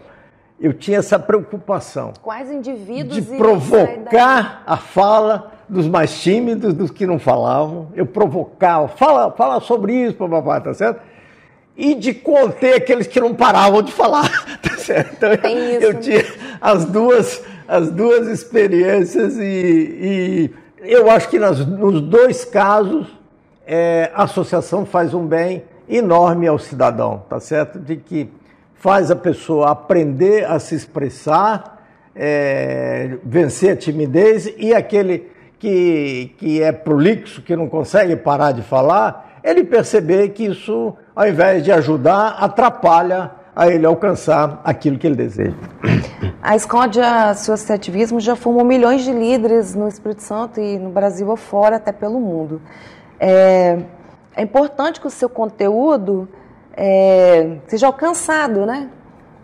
eu 0.59 0.73
tinha 0.73 0.99
essa 0.99 1.19
preocupação. 1.19 2.13
Quais 2.21 2.49
indivíduos 2.49 3.15
de 3.15 3.37
provocar 3.37 4.63
a 4.65 4.77
fala 4.77 5.51
dos 5.73 5.87
mais 5.87 6.21
tímidos, 6.21 6.73
dos 6.73 6.91
que 6.91 7.05
não 7.05 7.19
falavam. 7.19 7.89
Eu 7.95 8.05
provocava, 8.05 8.87
fala, 8.87 9.31
fala 9.31 9.59
sobre 9.59 9.93
isso, 9.93 10.15
papapá, 10.15 10.61
tá 10.61 10.73
certo? 10.73 11.01
E 11.75 11.95
de 11.95 12.13
conter 12.13 12.75
aqueles 12.75 13.07
que 13.07 13.19
não 13.19 13.33
paravam 13.33 13.81
de 13.81 13.91
falar, 13.91 14.29
tá 14.61 14.77
certo? 14.77 15.15
Então, 15.17 15.37
Tem 15.37 15.57
eu, 15.57 15.77
isso. 15.79 15.83
eu 15.83 15.99
tinha 15.99 16.25
as 16.61 16.85
duas, 16.85 17.43
as 17.67 17.91
duas 17.91 18.27
experiências 18.27 19.37
e, 19.37 19.41
e 19.41 20.51
eu 20.79 21.09
acho 21.09 21.29
que 21.29 21.39
nas, 21.39 21.65
nos 21.65 21.99
dois 22.01 22.45
casos 22.45 23.07
é, 23.65 24.11
a 24.13 24.23
associação 24.23 24.85
faz 24.85 25.13
um 25.13 25.25
bem 25.25 25.63
enorme 25.89 26.47
ao 26.47 26.59
cidadão, 26.59 27.23
tá 27.29 27.39
certo? 27.39 27.79
De 27.79 27.97
que 27.97 28.29
faz 28.75 29.09
a 29.09 29.15
pessoa 29.15 29.71
aprender 29.71 30.45
a 30.45 30.59
se 30.59 30.75
expressar, 30.75 31.81
é, 32.15 33.17
vencer 33.23 33.73
a 33.73 33.75
timidez 33.75 34.53
e 34.57 34.73
aquele 34.73 35.32
que, 35.63 36.35
que 36.39 36.61
é 36.61 36.73
prolixo, 36.73 37.41
que 37.41 37.55
não 37.55 37.69
consegue 37.69 38.17
parar 38.17 38.51
de 38.51 38.61
falar, 38.61 39.39
ele 39.41 39.63
perceber 39.63 40.27
que 40.33 40.43
isso, 40.43 40.93
ao 41.15 41.25
invés 41.25 41.63
de 41.63 41.71
ajudar, 41.71 42.35
atrapalha 42.37 43.31
a 43.55 43.69
ele 43.69 43.85
alcançar 43.85 44.59
aquilo 44.65 44.97
que 44.97 45.07
ele 45.07 45.15
deseja. 45.15 45.55
A 46.41 46.87
de 46.87 46.99
associativismo 46.99 48.19
já 48.19 48.35
formou 48.35 48.65
milhões 48.65 49.03
de 49.03 49.13
líderes 49.13 49.73
no 49.73 49.87
Espírito 49.87 50.21
Santo 50.21 50.59
e 50.59 50.77
no 50.77 50.89
Brasil 50.89 51.31
afora, 51.31 51.77
até 51.77 51.93
pelo 51.93 52.19
mundo. 52.19 52.61
É, 53.17 53.79
é 54.35 54.41
importante 54.41 54.99
que 54.99 55.07
o 55.07 55.09
seu 55.09 55.29
conteúdo 55.29 56.27
é, 56.75 57.59
seja 57.67 57.87
alcançado 57.87 58.65
né, 58.65 58.89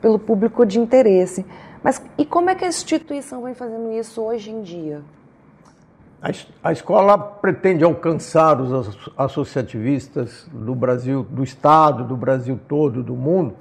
pelo 0.02 0.20
público 0.20 0.66
de 0.66 0.82
interesse. 0.82 1.46
Mas 1.82 2.02
e 2.18 2.26
como 2.26 2.50
é 2.50 2.56
que 2.56 2.66
a 2.66 2.68
instituição 2.68 3.42
vem 3.42 3.54
fazendo 3.54 3.90
isso 3.94 4.22
hoje 4.22 4.52
em 4.52 4.62
dia? 4.62 5.02
A, 6.62 6.74
escola 6.74 7.18
pretende 7.18 7.82
alcançar 7.82 8.60
os 8.60 9.10
associativistas 9.18 10.50
do 10.52 10.76
Brasil, 10.76 11.26
do 11.30 11.44
Estado, 11.44 12.04
do 12.04 12.18
Brasil 12.18 12.60
todo, 12.68 13.02
do 13.02 13.16
mundo, 13.16 13.56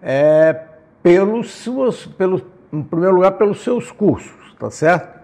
é, 0.00 0.56
pelos 1.02 1.50
seus, 1.50 2.06
pelos, 2.06 2.44
em 2.72 2.80
primeiro 2.80 3.16
lugar, 3.16 3.32
pelos 3.32 3.60
seus 3.60 3.90
cursos, 3.90 4.54
tá 4.56 4.70
certo? 4.70 5.16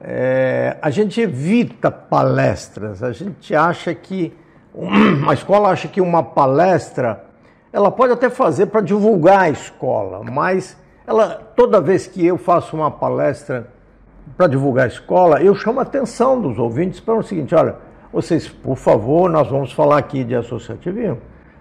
É, 0.00 0.76
a 0.82 0.90
gente 0.90 1.20
evita 1.20 1.92
palestras, 1.92 3.04
a 3.04 3.12
gente 3.12 3.54
acha 3.54 3.94
que 3.94 4.34
a 5.28 5.32
escola 5.32 5.68
acha 5.68 5.86
que 5.86 6.00
uma 6.00 6.24
palestra 6.24 7.24
ela 7.72 7.90
pode 7.90 8.12
até 8.12 8.28
fazer 8.28 8.66
para 8.66 8.80
divulgar 8.80 9.42
a 9.42 9.50
escola, 9.50 10.24
mas 10.24 10.76
ela 11.06 11.36
toda 11.54 11.80
vez 11.80 12.08
que 12.08 12.26
eu 12.26 12.36
faço 12.36 12.74
uma 12.74 12.90
palestra 12.90 13.75
para 14.36 14.46
divulgar 14.46 14.84
a 14.84 14.88
escola, 14.88 15.42
eu 15.42 15.54
chamo 15.54 15.80
a 15.80 15.82
atenção 15.82 16.40
dos 16.40 16.58
ouvintes 16.58 17.00
para 17.00 17.14
o 17.14 17.22
seguinte, 17.22 17.54
olha, 17.54 17.76
vocês, 18.12 18.48
por 18.48 18.76
favor, 18.76 19.28
nós 19.28 19.48
vamos 19.48 19.72
falar 19.72 19.98
aqui 19.98 20.24
de 20.24 20.34
associativismo, 20.34 21.18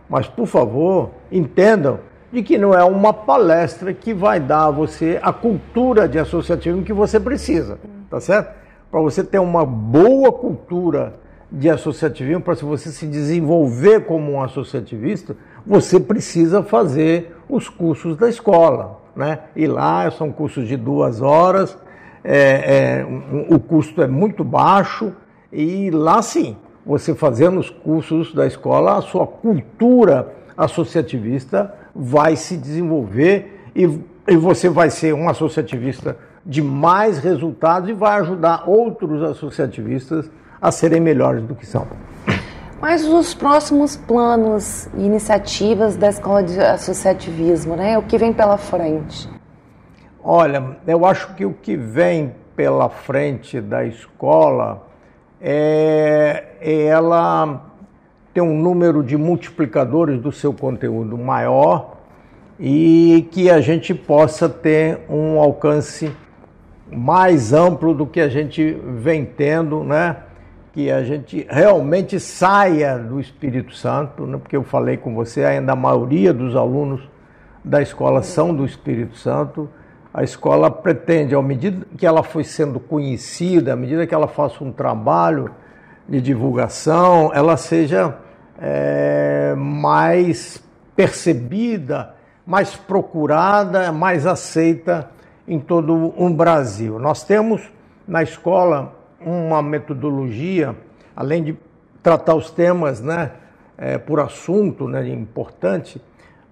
mas 0.10 0.28
por 0.28 0.46
favor, 0.46 1.12
entendam 1.32 2.00
de 2.32 2.44
que 2.44 2.58
não 2.58 2.74
é 2.74 2.84
uma 2.84 3.14
palestra 3.14 3.94
que 3.94 4.14
vai 4.14 4.40
dar 4.40 4.66
a 4.66 4.72
você 4.72 5.20
a 5.22 5.32
cultura 5.32 6.08
de 6.08 6.20
associativismo 6.20 6.84
que 6.84 6.94
você 6.94 7.20
precisa, 7.20 7.80
tá 8.10 8.20
certo? 8.20 8.54
Para 8.92 9.02
você 9.02 9.24
ter 9.24 9.40
uma 9.40 9.66
boa 9.66 10.32
cultura 10.32 11.14
de 11.52 11.70
associativismo, 11.70 12.42
para 12.42 12.56
você 12.56 12.90
se 12.90 13.08
desenvolver 13.08 14.06
como 14.06 14.34
um 14.34 14.42
associativista, 14.42 15.36
você 15.66 16.00
precisa 16.00 16.62
fazer 16.62 17.36
os 17.48 17.70
cursos 17.70 18.18
da 18.18 18.28
escola, 18.28 19.00
né? 19.16 19.40
E 19.56 19.66
lá 19.66 20.10
são 20.12 20.32
cursos 20.32 20.68
de 20.68 20.76
duas 20.76 21.22
horas, 21.22 21.78
é, 22.28 23.04
é, 23.04 23.08
o 23.54 23.60
custo 23.60 24.02
é 24.02 24.08
muito 24.08 24.44
baixo 24.44 25.14
e 25.54 25.92
lá 25.92 26.24
sim, 26.24 26.58
você 26.84 27.14
fazendo 27.14 27.60
os 27.60 27.70
cursos 27.70 28.34
da 28.34 28.48
escola, 28.48 28.98
a 28.98 29.02
sua 29.02 29.28
cultura 29.28 30.34
associativista 30.58 31.72
vai 31.96 32.36
se 32.36 32.58
desenvolver 32.58 33.70
e, 33.76 33.84
e 34.28 34.38
você 34.38 34.70
vai 34.70 34.90
ser 34.90 35.14
um 35.14 35.30
associativista 35.30 36.18
de 36.44 36.64
mais 36.64 37.20
resultados 37.20 37.90
e 37.90 37.94
vai 37.94 38.20
ajudar 38.22 38.64
outros 38.68 39.22
associativistas 39.22 40.30
a 40.60 40.72
serem 40.72 41.00
melhores 41.00 41.44
do 41.44 41.54
que 41.54 41.66
são. 41.66 41.86
Mas 42.82 43.06
os 43.06 43.34
próximos 43.34 43.96
planos 43.96 44.88
e 44.98 45.06
iniciativas 45.06 45.96
da 45.96 46.10
Escola 46.10 46.44
de 46.44 46.60
Associativismo, 46.60 47.76
né? 47.76 47.98
O 47.98 48.04
que 48.04 48.18
vem 48.18 48.34
pela 48.34 48.58
frente? 48.58 49.30
Olha, 50.28 50.78
eu 50.88 51.06
acho 51.06 51.36
que 51.36 51.46
o 51.46 51.54
que 51.54 51.78
vem 51.78 52.34
pela 52.56 52.90
frente 52.90 53.62
da 53.62 53.86
escola 53.86 54.88
é, 55.40 56.46
é 56.60 56.86
ela 56.86 57.62
ter 58.34 58.42
um 58.42 58.60
número 58.60 59.04
de 59.04 59.16
multiplicadores 59.16 60.20
do 60.20 60.32
seu 60.32 60.52
conteúdo 60.52 61.16
maior 61.16 61.98
e 62.60 63.28
que 63.30 63.52
a 63.52 63.62
gente 63.62 63.94
possa 63.94 64.50
ter 64.50 65.02
um 65.08 65.40
alcance 65.40 66.12
mais 66.92 67.54
amplo 67.54 67.94
do 67.94 68.08
que 68.08 68.20
a 68.20 68.28
gente 68.28 68.76
vem 68.84 69.26
tendo, 69.26 69.84
né? 69.84 70.18
Que 70.74 70.90
a 70.90 71.04
gente 71.04 71.46
realmente 71.48 72.20
saia 72.20 72.98
do 72.98 73.20
Espírito 73.20 73.76
Santo, 73.76 74.26
né? 74.26 74.40
porque 74.40 74.58
eu 74.58 74.64
falei 74.64 74.98
com 74.98 75.14
você, 75.14 75.46
ainda 75.46 75.74
a 75.74 75.76
maioria 75.76 76.34
dos 76.34 76.56
alunos 76.56 77.08
da 77.64 77.80
escola 77.80 78.24
são 78.24 78.56
do 78.56 78.66
Espírito 78.66 79.16
Santo. 79.18 79.70
A 80.18 80.24
escola 80.24 80.72
pretende, 80.72 81.36
à 81.36 81.42
medida 81.42 81.86
que 81.98 82.06
ela 82.06 82.24
foi 82.24 82.46
sendo 82.46 82.80
conhecida, 82.80 83.74
à 83.74 83.76
medida 83.76 84.08
que 84.08 84.16
ela 84.16 84.30
faça 84.30 84.64
um 84.64 84.72
trabalho 84.72 85.52
de 86.08 86.22
divulgação, 86.22 87.32
ela 87.34 87.58
seja 87.58 88.16
é, 88.58 89.54
mais 89.58 90.64
percebida, 90.96 92.16
mais 92.48 92.78
procurada, 92.78 93.92
mais 93.92 94.26
aceita 94.26 95.12
em 95.46 95.60
todo 95.60 96.14
o 96.16 96.30
Brasil. 96.30 96.98
Nós 96.98 97.26
temos 97.26 97.70
na 98.08 98.24
escola 98.24 98.96
uma 99.20 99.62
metodologia, 99.62 100.78
além 101.14 101.44
de 101.44 101.58
tratar 102.02 102.36
os 102.36 102.50
temas 102.50 103.02
né, 103.02 103.32
é, 103.78 103.98
por 103.98 104.22
assunto, 104.22 104.88
né, 104.88 105.06
importante, 105.10 106.02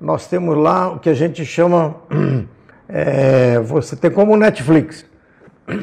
nós 0.02 0.28
temos 0.28 0.58
lá 0.58 0.91
o 0.91 0.99
que 0.99 1.10
a 1.10 1.13
gente 1.13 1.45
chama, 1.45 1.95
é, 2.95 3.58
você 3.58 3.95
tem 3.95 4.12
como 4.12 4.38
Netflix, 4.38 5.03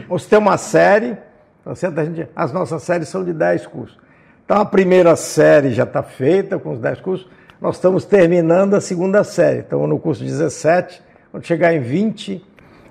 você 0.09 0.29
tem 0.29 0.39
uma 0.39 0.57
série, 0.57 1.17
tá 1.65 1.75
certo? 1.75 2.05
Gente, 2.05 2.29
as 2.37 2.53
nossas 2.53 2.85
séries 2.85 3.09
são 3.09 3.25
de 3.25 3.33
10 3.33 3.67
cursos. 3.67 3.99
Então 4.45 4.59
a 4.59 4.65
primeira 4.65 5.17
série 5.17 5.73
já 5.73 5.83
está 5.83 6.05
feita 6.05 6.57
com 6.57 6.71
os 6.71 6.79
10 6.79 7.01
cursos, 7.01 7.29
nós 7.61 7.75
estamos 7.75 8.05
terminando 8.05 8.75
a 8.75 8.81
segunda 8.81 9.25
série, 9.25 9.59
estamos 9.59 9.89
no 9.89 9.99
curso 9.99 10.23
17, 10.23 11.03
quando 11.33 11.45
chegar 11.45 11.75
em 11.75 11.81
20, 11.81 12.47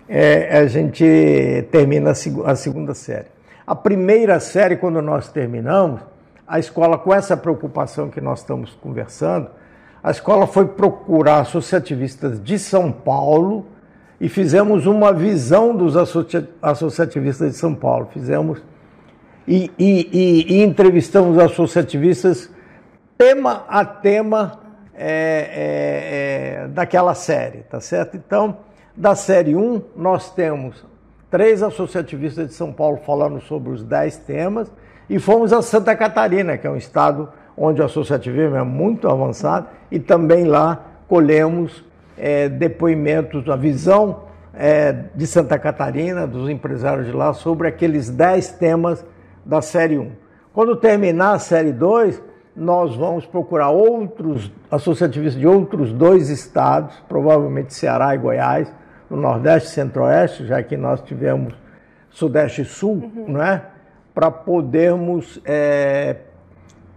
é, 0.10 0.58
a 0.58 0.68
gente 0.68 1.66
termina 1.72 2.12
a, 2.12 2.52
a 2.52 2.56
segunda 2.58 2.94
série. 2.94 3.28
A 3.66 3.74
primeira 3.74 4.38
série, 4.42 4.76
quando 4.76 5.02
nós 5.02 5.32
terminamos, 5.32 6.02
a 6.46 6.60
escola, 6.60 6.98
com 6.98 7.14
essa 7.14 7.38
preocupação 7.38 8.10
que 8.10 8.20
nós 8.20 8.40
estamos 8.40 8.78
conversando, 8.82 9.48
a 10.04 10.12
escola 10.12 10.46
foi 10.46 10.68
procurar 10.68 11.40
associativistas 11.40 12.44
de 12.44 12.60
São 12.60 12.92
Paulo 12.92 13.66
e 14.20 14.28
fizemos 14.28 14.86
uma 14.86 15.14
visão 15.14 15.76
dos 15.76 15.96
associativistas 16.62 17.52
de 17.52 17.58
São 17.58 17.74
Paulo. 17.74 18.10
Fizemos 18.12 18.62
e, 19.48 19.72
e, 19.80 20.56
e, 20.58 20.64
entrevistamos 20.64 21.40
associativistas 21.40 22.52
tema 23.18 23.66
a 23.68 23.84
tema 23.84 24.60
é, 24.94 25.08
é, 25.52 26.64
é, 26.64 26.68
daquela 26.68 27.16
série, 27.16 27.60
tá 27.64 27.80
certo? 27.80 28.16
Então, 28.18 28.58
da 28.96 29.16
série 29.16 29.56
1, 29.56 29.82
nós 29.96 30.32
temos 30.32 30.86
três 31.32 31.64
associativistas 31.64 32.50
de 32.50 32.54
São 32.54 32.72
Paulo 32.74 33.00
falando 33.06 33.40
sobre 33.42 33.72
os 33.72 33.84
dez 33.84 34.18
temas 34.18 34.72
e 35.10 35.18
fomos 35.20 35.54
a 35.54 35.62
Santa 35.62 35.96
Catarina, 35.96 36.58
que 36.58 36.68
é 36.68 36.70
um 36.70 36.76
estado 36.76 37.30
onde 37.58 37.82
o 37.82 37.86
associativismo 37.86 38.56
é 38.56 38.64
muito 38.64 39.10
avançado, 39.10 39.68
e 39.92 40.00
também 40.00 40.46
lá 40.46 40.86
colhemos 41.08 41.84
é, 42.20 42.50
depoimentos, 42.50 43.48
a 43.50 43.56
visão 43.56 44.24
é, 44.54 44.94
de 45.16 45.26
Santa 45.26 45.58
Catarina, 45.58 46.28
dos 46.28 46.50
empresários 46.50 47.08
de 47.08 47.14
lá, 47.14 47.34
sobre 47.34 47.68
aqueles 47.68 48.10
dez 48.10 48.52
temas 48.52 49.06
da 49.46 49.62
série 49.62 49.98
1. 49.98 50.12
Quando 50.54 50.76
terminar 50.76 51.34
a 51.34 51.40
série 51.40 51.72
2, 51.72 52.22
nós 52.56 52.96
vamos 52.96 53.26
procurar 53.26 53.70
outros 53.70 54.52
associativistas 54.70 55.40
de 55.40 55.48
outros 55.48 55.94
dois 55.94 56.30
estados, 56.30 56.94
provavelmente 57.08 57.74
Ceará 57.74 58.14
e 58.14 58.18
Goiás, 58.18 58.72
no 59.10 59.18
Nordeste 59.18 59.70
e 59.70 59.72
Centro-Oeste, 59.72 60.46
já 60.46 60.62
que 60.62 60.76
nós 60.76 61.02
tivemos 61.02 61.54
Sudeste 62.10 62.64
e 62.64 62.66
Sul, 62.66 63.10
uhum. 63.16 63.26
não 63.30 63.42
é? 63.42 63.64
para 64.14 64.30
podermos 64.30 65.40
é, 65.46 66.18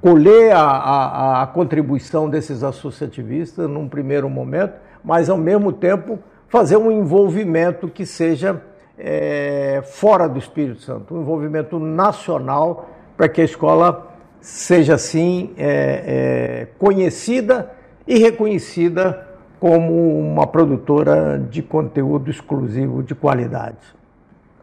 colher 0.00 0.52
a, 0.52 0.60
a, 0.60 1.42
a, 1.42 1.46
contribuição 1.46 2.28
desses 2.28 2.64
associativistas 2.64 3.70
num 3.70 3.88
primeiro 3.88 4.28
momento, 4.28 4.74
mas 5.04 5.28
ao 5.28 5.38
mesmo 5.38 5.72
tempo 5.72 6.18
fazer 6.48 6.76
um 6.76 6.90
envolvimento 6.90 7.88
que 7.88 8.04
seja 8.04 8.62
é, 8.98 9.82
fora 9.84 10.28
do 10.28 10.38
Espírito 10.38 10.82
Santo, 10.82 11.14
um 11.14 11.22
envolvimento 11.22 11.78
nacional 11.78 12.90
para 13.16 13.28
que 13.28 13.40
a 13.40 13.44
escola 13.44 14.14
seja 14.40 14.94
assim 14.94 15.54
é, 15.56 16.66
é 16.66 16.68
conhecida 16.78 17.72
e 18.06 18.18
reconhecida 18.18 19.28
como 19.58 20.18
uma 20.18 20.46
produtora 20.46 21.38
de 21.38 21.62
conteúdo 21.62 22.30
exclusivo 22.30 23.02
de 23.02 23.14
qualidade. 23.14 23.78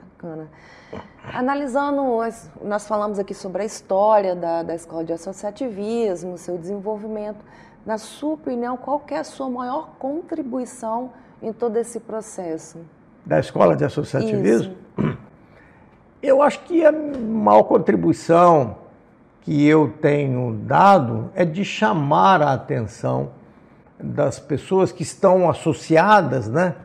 Bacana. 0.02 0.48
Analisando, 1.34 2.02
nós 2.62 2.88
falamos 2.88 3.20
aqui 3.20 3.34
sobre 3.34 3.62
a 3.62 3.66
história 3.66 4.36
da, 4.36 4.64
da 4.64 4.76
escola 4.76 5.04
de 5.04 5.14
associativismo, 5.14 6.38
seu 6.38 6.58
desenvolvimento. 6.58 7.40
Na 7.90 7.98
sua 7.98 8.36
opinião, 8.36 8.78
qual 8.78 9.02
é 9.10 9.18
a 9.18 9.24
sua 9.24 9.50
maior 9.50 9.96
contribuição 9.98 11.10
em 11.42 11.52
todo 11.52 11.76
esse 11.78 12.00
processo? 12.00 12.78
Da 13.26 13.40
escola 13.40 13.76
de 13.76 13.84
associativismo? 13.84 14.76
Isso. 14.96 15.18
Eu 16.22 16.44
acho 16.44 16.60
que 16.66 16.86
a 16.86 16.92
maior 16.92 17.64
contribuição 17.64 18.78
que 19.42 19.66
eu 19.66 19.92
tenho 20.00 20.54
dado 20.68 21.32
é 21.34 21.44
de 21.44 21.66
chamar 21.66 22.44
a 22.44 22.54
atenção 22.54 23.32
das 24.00 24.40
pessoas 24.40 24.92
que 24.92 25.02
estão 25.02 25.50
associadas, 25.50 26.48
né, 26.48 26.76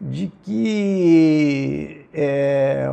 de 0.00 0.26
que 0.42 2.04
é, 2.12 2.92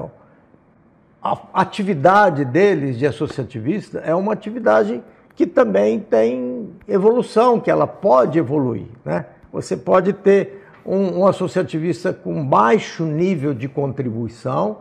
a 1.19 1.35
atividade 1.51 2.45
deles 2.45 2.99
de 2.99 3.07
associativista 3.07 3.97
é 4.05 4.13
uma 4.13 4.33
atividade 4.33 5.01
que 5.39 5.47
também 5.47 6.01
tem 6.01 6.67
evolução, 6.85 7.61
que 7.61 7.71
ela 7.71 7.87
pode 7.87 8.37
evoluir. 8.37 8.87
Né? 9.05 9.25
Você 9.53 9.77
pode 9.77 10.11
ter 10.11 10.65
um, 10.85 11.19
um 11.19 11.27
associativista 11.27 12.11
com 12.11 12.45
baixo 12.45 13.05
nível 13.05 13.53
de 13.53 13.69
contribuição, 13.69 14.79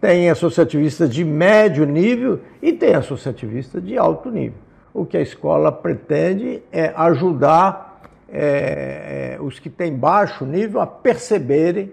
tem 0.00 0.28
associativista 0.28 1.06
de 1.06 1.22
médio 1.22 1.86
nível 1.86 2.40
e 2.60 2.72
tem 2.72 2.96
associativista 2.96 3.80
de 3.80 3.96
alto 3.96 4.32
nível. 4.32 4.58
O 4.92 5.06
que 5.06 5.16
a 5.16 5.20
escola 5.20 5.70
pretende 5.70 6.60
é 6.72 6.92
ajudar 6.96 8.02
é, 8.28 9.38
os 9.40 9.60
que 9.60 9.70
têm 9.70 9.94
baixo 9.94 10.44
nível 10.44 10.80
a 10.80 10.88
perceberem 10.88 11.92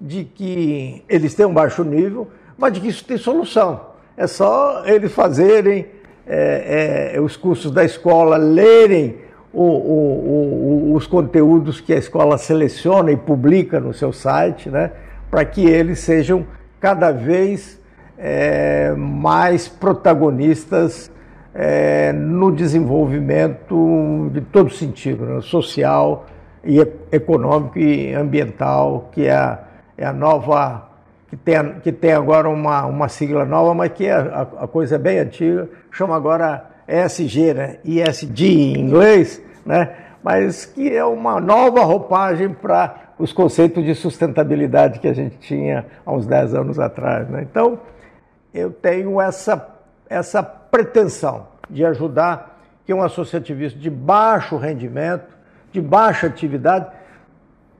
de 0.00 0.24
que 0.24 1.04
eles 1.06 1.34
têm 1.34 1.44
um 1.44 1.52
baixo 1.52 1.84
nível, 1.84 2.26
mas 2.56 2.72
de 2.72 2.80
que 2.80 2.88
isso 2.88 3.04
tem 3.04 3.18
solução. 3.18 3.82
É 4.16 4.26
só 4.26 4.82
eles 4.86 5.12
fazerem 5.12 5.99
é, 6.32 7.12
é, 7.16 7.20
os 7.20 7.36
cursos 7.36 7.72
da 7.72 7.84
escola, 7.84 8.36
lerem 8.36 9.16
o, 9.52 9.64
o, 9.64 10.92
o, 10.92 10.94
os 10.94 11.04
conteúdos 11.08 11.80
que 11.80 11.92
a 11.92 11.96
escola 11.96 12.38
seleciona 12.38 13.10
e 13.10 13.16
publica 13.16 13.80
no 13.80 13.92
seu 13.92 14.12
site, 14.12 14.70
né, 14.70 14.92
para 15.28 15.44
que 15.44 15.66
eles 15.66 15.98
sejam 15.98 16.46
cada 16.78 17.10
vez 17.10 17.80
é, 18.16 18.94
mais 18.96 19.66
protagonistas 19.66 21.10
é, 21.52 22.12
no 22.12 22.52
desenvolvimento 22.52 24.30
de 24.32 24.40
todo 24.40 24.70
sentido, 24.70 25.24
né, 25.24 25.40
social 25.40 26.26
e 26.64 26.78
econômico 27.10 27.76
e 27.76 28.14
ambiental, 28.14 29.08
que 29.10 29.26
é 29.26 29.34
a, 29.34 29.58
é 29.98 30.06
a 30.06 30.12
nova 30.12 30.89
que 31.30 31.36
tem, 31.36 31.80
que 31.80 31.92
tem 31.92 32.12
agora 32.12 32.48
uma, 32.48 32.84
uma 32.84 33.08
sigla 33.08 33.44
nova, 33.44 33.72
mas 33.72 33.92
que 33.92 34.04
é, 34.04 34.12
a, 34.12 34.42
a 34.42 34.68
coisa 34.68 34.96
é 34.96 34.98
bem 34.98 35.20
antiga, 35.20 35.68
chama 35.92 36.16
agora 36.16 36.64
ESG, 36.88 37.54
né? 37.54 37.78
ESG 37.84 38.46
em 38.46 38.80
inglês, 38.80 39.40
né? 39.64 39.94
mas 40.22 40.66
que 40.66 40.94
é 40.94 41.04
uma 41.04 41.40
nova 41.40 41.82
roupagem 41.82 42.50
para 42.50 43.12
os 43.16 43.32
conceitos 43.32 43.84
de 43.84 43.94
sustentabilidade 43.94 44.98
que 44.98 45.06
a 45.06 45.12
gente 45.12 45.38
tinha 45.38 45.86
há 46.04 46.12
uns 46.12 46.26
10 46.26 46.54
anos 46.54 46.78
atrás. 46.78 47.28
Né? 47.28 47.46
Então, 47.48 47.78
eu 48.52 48.72
tenho 48.72 49.20
essa, 49.20 49.68
essa 50.08 50.42
pretensão 50.42 51.46
de 51.68 51.84
ajudar 51.84 52.60
que 52.84 52.92
um 52.92 53.02
associativismo 53.02 53.80
de 53.80 53.88
baixo 53.88 54.56
rendimento, 54.56 55.28
de 55.70 55.80
baixa 55.80 56.26
atividade, 56.26 56.86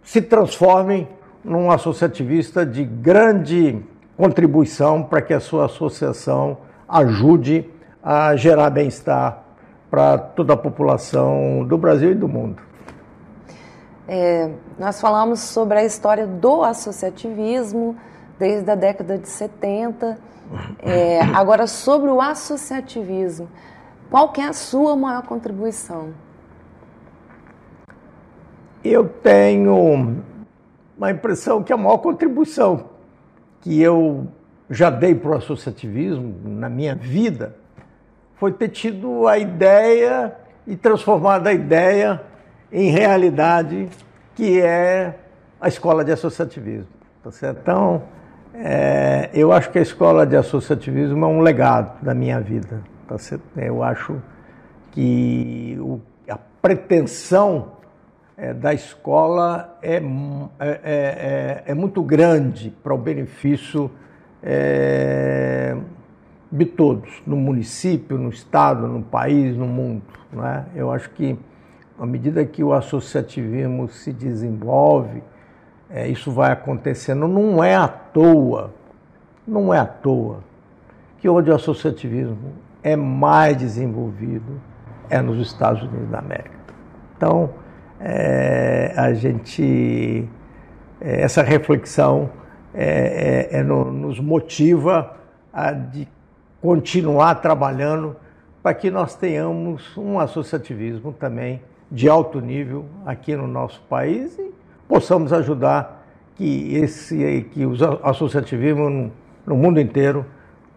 se 0.03 0.23
transforme 0.23 1.09
num 1.45 1.71
associativista 1.71 2.65
de 2.65 2.85
grande 2.85 3.83
contribuição 4.17 5.03
para 5.03 5.23
que 5.23 5.33
a 5.33 5.41
sua 5.41 5.67
associação 5.67 6.59
ajude 6.89 7.69
a 8.03 8.37
gerar 8.37 8.71
bem-estar 8.71 9.43
para 9.91 10.19
toda 10.19 10.55
a 10.55 10.57
população 10.57 11.65
do 11.67 11.77
Brasil 11.79 12.13
e 12.13 12.15
do 12.15 12.29
mundo. 12.29 12.63
É, 14.07 14.51
nós 14.79 15.01
falamos 15.01 15.41
sobre 15.41 15.79
a 15.79 15.85
história 15.85 16.27
do 16.27 16.63
associativismo 16.63 17.97
desde 18.39 18.71
a 18.71 18.75
década 18.75 19.17
de 19.17 19.29
70. 19.29 20.19
É, 20.81 21.21
agora, 21.35 21.67
sobre 21.67 22.11
o 22.11 22.21
associativismo, 22.21 23.49
qual 24.11 24.31
que 24.31 24.41
é 24.41 24.49
a 24.49 24.53
sua 24.53 24.97
maior 24.97 25.23
contribuição? 25.23 26.09
Eu 28.83 29.09
tenho 29.09 30.23
uma 31.01 31.11
impressão 31.11 31.63
que 31.63 31.73
a 31.73 31.79
maior 31.79 31.97
contribuição 31.97 32.91
que 33.63 33.81
eu 33.81 34.29
já 34.69 34.91
dei 34.91 35.15
para 35.15 35.31
o 35.31 35.35
associativismo 35.35 36.35
na 36.45 36.69
minha 36.69 36.95
vida 36.95 37.57
foi 38.37 38.53
ter 38.53 38.69
tido 38.69 39.27
a 39.27 39.39
ideia 39.39 40.37
e 40.67 40.77
transformado 40.77 41.47
a 41.47 41.55
ideia 41.55 42.21
em 42.71 42.91
realidade, 42.91 43.89
que 44.35 44.61
é 44.61 45.15
a 45.59 45.69
escola 45.69 46.05
de 46.05 46.13
associativismo. 46.13 46.89
Tá? 47.23 47.31
Então, 47.51 48.03
é, 48.55 49.31
eu 49.33 49.53
acho 49.53 49.71
que 49.71 49.79
a 49.79 49.83
escola 49.83 50.27
de 50.27 50.37
associativismo 50.37 51.25
é 51.25 51.29
um 51.29 51.41
legado 51.41 51.99
da 52.03 52.13
minha 52.13 52.41
vida. 52.41 52.83
Tá? 53.09 53.17
Eu 53.57 53.83
acho 53.83 54.21
que 54.93 55.79
a 56.29 56.39
pretensão 56.61 57.80
é, 58.41 58.55
da 58.55 58.73
escola 58.73 59.79
é, 59.83 59.97
é, 59.97 60.01
é, 60.01 60.79
é, 60.83 61.63
é 61.67 61.75
muito 61.75 62.03
grande 62.03 62.71
para 62.83 62.95
o 62.95 62.97
benefício 62.97 63.91
é, 64.43 65.77
de 66.51 66.65
todos, 66.65 67.23
no 67.27 67.37
município, 67.37 68.17
no 68.17 68.31
estado, 68.31 68.89
no 68.89 69.03
país, 69.03 69.55
no 69.55 69.67
mundo. 69.67 70.03
Não 70.33 70.47
é? 70.47 70.65
Eu 70.75 70.91
acho 70.91 71.11
que, 71.11 71.39
à 71.99 72.07
medida 72.07 72.43
que 72.47 72.65
o 72.65 72.73
associativismo 72.73 73.89
se 73.89 74.11
desenvolve, 74.11 75.23
isso 76.09 76.33
vai 76.33 76.51
acontecendo. 76.51 77.29
Não 77.29 77.63
é 77.63 77.75
à 77.75 77.87
toa, 77.87 78.73
não 79.47 79.75
é 79.75 79.79
à 79.79 79.85
toa 79.85 80.43
que 81.19 81.29
onde 81.29 81.51
o 81.51 81.55
associativismo 81.55 82.55
é 82.83 82.97
mais 82.97 83.57
desenvolvido 83.59 84.61
é 85.11 85.21
nos 85.21 85.39
Estados 85.47 85.83
Unidos 85.83 86.09
da 86.09 86.21
América. 86.21 86.59
Então, 87.17 87.51
é, 88.01 88.93
a 88.97 89.13
gente 89.13 90.27
é, 91.01 91.23
essa 91.23 91.43
reflexão 91.43 92.31
é, 92.75 93.49
é, 93.53 93.59
é, 93.59 93.63
no, 93.63 93.91
nos 93.91 94.21
motiva 94.21 95.17
a 95.53 95.73
de 95.73 96.07
continuar 96.61 97.37
trabalhando 97.37 98.17
para 98.63 98.75
que 98.75 98.91
nós 98.91 99.15
tenhamos 99.15 99.97
um 99.97 100.19
associativismo 100.19 101.13
também 101.13 101.63
de 101.91 102.09
alto 102.09 102.41
nível 102.41 102.85
aqui 103.05 103.35
no 103.35 103.47
nosso 103.47 103.81
país 103.89 104.39
e 104.39 104.53
possamos 104.87 105.33
ajudar 105.33 106.07
que 106.37 106.75
esse 106.77 107.49
que 107.53 107.65
o 107.67 107.73
associativismo 108.03 109.11
no, 109.47 109.57
mundo 109.57 109.81
inteiro 109.81 110.25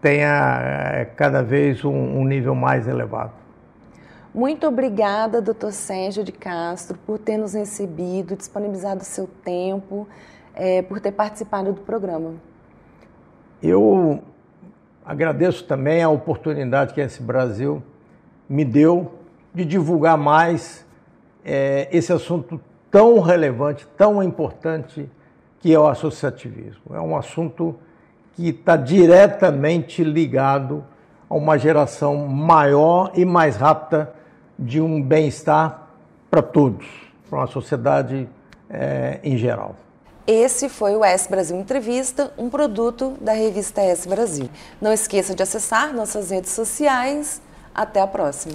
tenha 0.00 1.06
cada 1.16 1.42
vez 1.42 1.84
um, 1.84 1.90
um 1.90 2.24
nível 2.24 2.54
mais 2.54 2.88
elevado. 2.88 3.43
Muito 4.34 4.66
obrigada, 4.66 5.40
doutor 5.40 5.70
Sérgio 5.70 6.24
de 6.24 6.32
Castro, 6.32 6.98
por 7.06 7.20
ter 7.20 7.36
nos 7.36 7.54
recebido, 7.54 8.34
disponibilizado 8.34 9.04
seu 9.04 9.28
tempo, 9.44 10.08
é, 10.52 10.82
por 10.82 10.98
ter 10.98 11.12
participado 11.12 11.72
do 11.72 11.82
programa. 11.82 12.34
Eu 13.62 14.24
agradeço 15.04 15.62
também 15.62 16.02
a 16.02 16.08
oportunidade 16.08 16.94
que 16.94 17.00
esse 17.00 17.22
Brasil 17.22 17.80
me 18.48 18.64
deu 18.64 19.12
de 19.54 19.64
divulgar 19.64 20.18
mais 20.18 20.84
é, 21.44 21.88
esse 21.92 22.12
assunto 22.12 22.60
tão 22.90 23.20
relevante, 23.20 23.86
tão 23.96 24.20
importante 24.20 25.08
que 25.60 25.72
é 25.72 25.78
o 25.78 25.86
associativismo. 25.86 26.92
É 26.92 27.00
um 27.00 27.16
assunto 27.16 27.76
que 28.32 28.48
está 28.48 28.76
diretamente 28.76 30.02
ligado 30.02 30.84
a 31.30 31.36
uma 31.36 31.56
geração 31.56 32.26
maior 32.26 33.12
e 33.14 33.24
mais 33.24 33.54
rápida 33.54 34.12
de 34.58 34.80
um 34.80 35.02
bem-estar 35.02 35.88
para 36.30 36.42
todos, 36.42 36.86
para 37.28 37.40
uma 37.40 37.46
sociedade 37.46 38.28
é, 38.68 39.20
em 39.22 39.36
geral. 39.36 39.76
Esse 40.26 40.70
foi 40.70 40.96
o 40.96 41.04
S 41.04 41.28
Brasil 41.28 41.56
Entrevista, 41.56 42.32
um 42.38 42.48
produto 42.48 43.14
da 43.20 43.32
revista 43.32 43.82
S 43.82 44.08
Brasil. 44.08 44.48
Não 44.80 44.92
esqueça 44.92 45.34
de 45.34 45.42
acessar 45.42 45.92
nossas 45.92 46.30
redes 46.30 46.52
sociais. 46.52 47.42
Até 47.74 48.00
a 48.00 48.06
próxima. 48.06 48.54